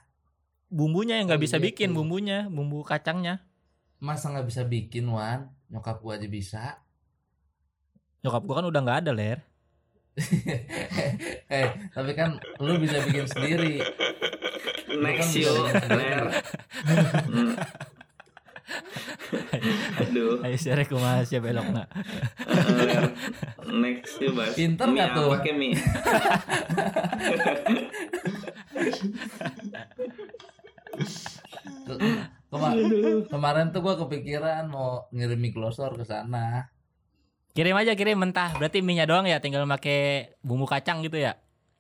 Bumbunya 0.68 1.16
yang 1.20 1.32
nggak 1.32 1.40
Oh, 1.40 1.46
bisa 1.48 1.58
gitu. 1.58 1.66
bikin 1.72 1.96
bumbunya, 1.96 2.52
bumbu 2.52 2.84
kacangnya. 2.84 3.40
Masa 3.98 4.30
nggak 4.30 4.48
bisa 4.48 4.62
bikin 4.64 5.08
Wan? 5.08 5.48
Nyokap 5.72 6.04
gua 6.04 6.20
aja 6.20 6.28
bisa. 6.28 6.84
Nyokap 8.20 8.44
gua 8.44 8.56
kan 8.60 8.68
udah 8.68 8.82
nggak 8.84 9.00
ada, 9.08 9.12
Ler. 9.16 9.40
eh, 11.54 11.70
tapi 11.94 12.12
kan 12.14 12.36
lu 12.58 12.76
bisa 12.78 13.00
bikin 13.06 13.26
sendiri. 13.26 13.80
Next 14.98 15.30
Bukan 15.32 15.46
yuk, 15.46 15.56
bisa 15.72 15.88
Ler. 15.94 16.26
Aduh, 19.98 20.44
Ayo 20.44 20.58
share 20.58 20.84
kumaha 20.84 21.24
sih 21.24 21.40
belok 21.40 21.68
nak. 21.72 21.88
Ler. 22.76 23.04
Next 23.72 24.20
yuk, 24.20 24.36
Bas. 24.36 24.52
Pinter 24.52 24.88
nggak 24.90 25.16
tuh? 25.16 25.32
ke 25.40 25.52
mie? 25.56 25.80
Ke- 31.84 32.00
kema- 32.48 32.76
kemarin 33.28 33.70
tuh 33.70 33.80
gua 33.80 33.96
kepikiran 33.96 34.68
mau 34.68 35.08
ngirim 35.10 35.38
mie 35.38 35.52
glosor 35.52 35.94
ke 35.94 36.04
sana. 36.04 36.68
Kirim 37.52 37.74
aja 37.74 37.94
kirim 37.94 38.18
mentah. 38.18 38.54
Berarti 38.54 38.80
mie-nya 38.80 39.04
doang 39.04 39.26
ya, 39.26 39.38
tinggal 39.38 39.66
pakai 39.68 40.32
bumbu 40.40 40.64
kacang 40.64 41.02
gitu 41.02 41.18
ya. 41.18 41.34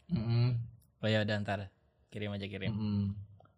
Mm-mm, 0.07 0.57
Oh 0.97 1.05
ya 1.05 1.21
udah 1.21 1.37
ntar 1.37 1.69
kirim 2.09 2.31
aja 2.31 2.45
kirim. 2.45 2.71
mm-mm. 2.71 3.03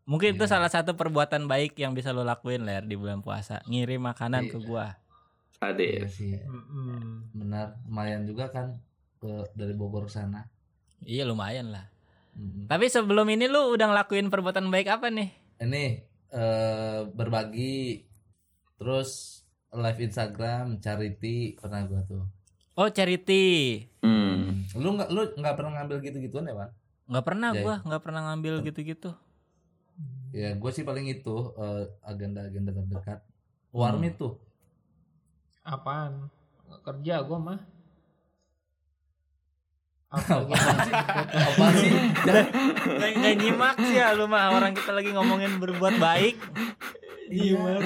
Mungkin 0.04 0.34
itu 0.34 0.44
Iya. 0.44 0.52
salah 0.52 0.68
satu 0.68 0.94
perbuatan 0.94 1.46
baik 1.46 1.78
yang 1.78 1.94
bisa 1.94 2.10
lo 2.10 2.26
lakuin 2.26 2.66
Ler 2.66 2.82
di 2.82 2.98
bulan 2.98 3.22
puasa. 3.22 3.62
Ngirim 3.64 4.02
makanan 4.02 4.46
Iya. 4.46 4.52
ke 4.52 4.58
gua. 4.60 4.86
Iya 4.90 4.98
Sadis. 5.56 6.12
sih, 6.14 6.34
Mm-mm. 6.36 7.30
benar. 7.32 7.78
Lumayan 7.86 8.26
juga 8.26 8.48
kan 8.48 8.80
ke 9.18 9.28
dari 9.54 9.72
Bogor 9.72 10.06
ke 10.06 10.14
sana. 10.14 10.50
Iya 11.00 11.24
lumayan 11.24 11.70
lah. 11.70 11.88
Mm-mm. 12.34 12.66
Tapi 12.66 12.88
sebelum 12.88 13.28
ini 13.28 13.46
lu 13.46 13.70
udah 13.70 13.88
ngelakuin 13.88 14.28
perbuatan 14.28 14.68
baik 14.68 14.90
apa 14.90 15.08
nih? 15.08 15.30
Ini 15.60 15.84
eh, 16.32 17.02
berbagi, 17.12 18.08
terus 18.80 19.44
live 19.76 20.00
Instagram, 20.02 20.80
charity 20.80 21.60
pernah 21.60 21.84
gua 21.86 22.02
tuh. 22.08 22.24
Oh 22.80 22.88
charity. 22.88 23.84
Hmm. 24.00 24.64
Lu 24.80 24.96
nggak 24.96 25.10
lu 25.12 25.22
nggak 25.36 25.56
pernah 25.60 25.72
ngambil 25.80 25.98
gitu-gituan 26.00 26.48
ya, 26.48 26.56
Bang? 26.56 26.72
Nggak 27.10 27.26
pernah 27.26 27.50
Jai. 27.52 27.64
gua, 27.66 27.76
nggak 27.84 28.02
pernah 28.02 28.22
ngambil 28.32 28.54
gitu-gitu. 28.72 29.12
Ya, 30.30 30.54
gue 30.54 30.72
sih 30.72 30.86
paling 30.86 31.10
itu 31.10 31.36
eh, 31.58 31.90
agenda-agenda 32.06 32.72
terdekat. 32.72 33.20
Warmi 33.74 34.14
tuh. 34.14 34.38
Apaan? 35.66 36.30
Kerja 36.86 37.26
gua 37.26 37.38
mah. 37.42 37.60
Apa 40.10 40.42
gitu? 40.42 40.66
Apa 41.38 41.66
sih? 41.78 41.92
Nggak 42.26 42.46
nggak 43.14 43.36
nyimak 43.38 43.76
sih 43.80 43.96
ya 43.96 44.18
lu 44.18 44.26
mah 44.26 44.50
orang 44.50 44.74
kita 44.74 44.90
lagi 44.90 45.14
ngomongin 45.14 45.62
berbuat 45.62 46.02
baik. 46.02 46.36
Gimana? 47.30 47.86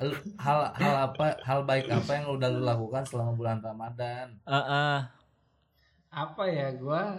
Lu- 0.00 0.24
hal 0.38 0.58
hal 0.72 0.94
apa 1.04 1.36
hal 1.42 1.60
baik 1.62 1.90
apa 1.90 2.10
yang 2.14 2.30
udah 2.30 2.48
lu 2.48 2.62
lakukan 2.62 3.02
selama 3.02 3.32
bulan 3.34 3.58
Ramadan 3.58 4.40
Heeh. 4.46 4.98
Apa 6.08 6.42
ya 6.46 6.72
gua 6.72 7.18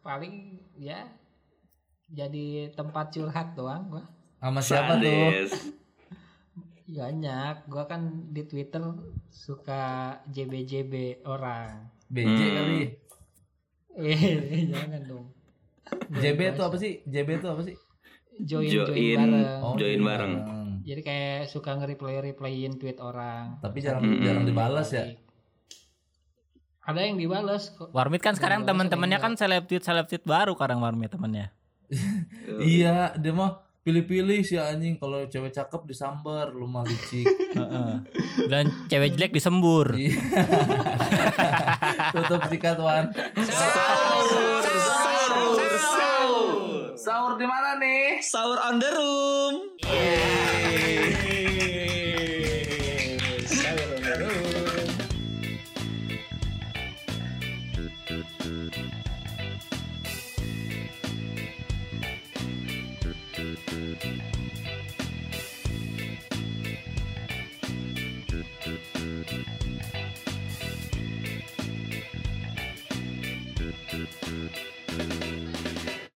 paling 0.00 0.58
ya 0.74 1.04
jadi 2.08 2.72
tempat 2.72 3.12
curhat 3.12 3.54
doang 3.54 3.86
gua. 3.88 4.04
sama 4.40 4.58
siapa 4.58 4.98
tuh. 4.98 5.46
Banyak, 6.84 7.64
gua 7.64 7.84
kan 7.86 8.02
di 8.28 8.44
Twitter 8.44 8.82
suka 9.26 9.82
JB-JB 10.26 11.24
orang. 11.24 11.88
BJ 12.06 12.28
Hmm. 12.36 12.54
kali 12.54 12.78
Eh, 13.94 14.66
jangan 14.68 15.02
dong. 15.04 15.26
JB 16.10 16.40
itu 16.50 16.62
apa 16.62 16.76
sih 16.76 16.92
JB 17.04 17.28
itu 17.38 17.46
apa 17.46 17.62
sih 17.62 17.76
Join 18.34 18.66
Join. 18.66 18.90
join 18.90 19.14
bareng. 19.22 19.62
Oh, 19.62 19.74
Join 19.78 19.94
iya. 19.94 20.02
bareng. 20.02 20.32
Jadi 20.84 21.00
kayak 21.00 21.40
suka 21.46 21.70
nge-reply 21.74 22.20
replyin 22.20 22.76
tweet 22.76 22.98
orang. 22.98 23.56
tapi 23.58 23.78
jarang 23.78 24.04
jarang 24.20 24.44
dibalas 24.44 24.90
ya 24.90 25.14
Ada 26.82 27.00
yang 27.00 27.16
dibales 27.16 27.72
kok. 27.72 27.88
Warmit 27.94 28.20
kan 28.20 28.36
sekarang 28.36 28.68
teman-temannya 28.68 29.16
kan 29.16 29.32
seleb 29.34 29.64
tweet 29.64 29.80
seleb 29.80 30.04
tweet 30.04 30.20
baru 30.24 30.52
sekarang 30.52 30.82
Warmit 30.82 31.14
temennya. 31.14 31.48
iya 32.60 33.14
dia 33.14 33.32
mah 33.32 33.62
pilih-pilih 33.80 34.40
si 34.40 34.56
anjing 34.56 34.96
kalau 34.96 35.24
cewek 35.24 35.52
cakep 35.52 35.84
disambar 35.84 36.48
lu 36.50 36.64
mah 36.64 36.84
licik 36.84 37.28
Heeh. 37.56 37.92
Dan 38.48 38.68
cewek 38.88 39.16
jelek 39.16 39.32
disembur. 39.32 39.92
Tutup 42.12 42.42
sikat 42.50 42.76
wan 42.76 43.08
Sahur, 43.38 44.60
sahur, 44.60 45.56
sahur. 45.72 46.48
sahur 46.98 47.32
di 47.36 47.46
mana 47.46 47.78
nih 47.78 48.18
Sahur 48.20 48.58
on 48.60 48.76
the 48.76 48.90
room. 48.90 49.54
Yeay. 49.80 50.73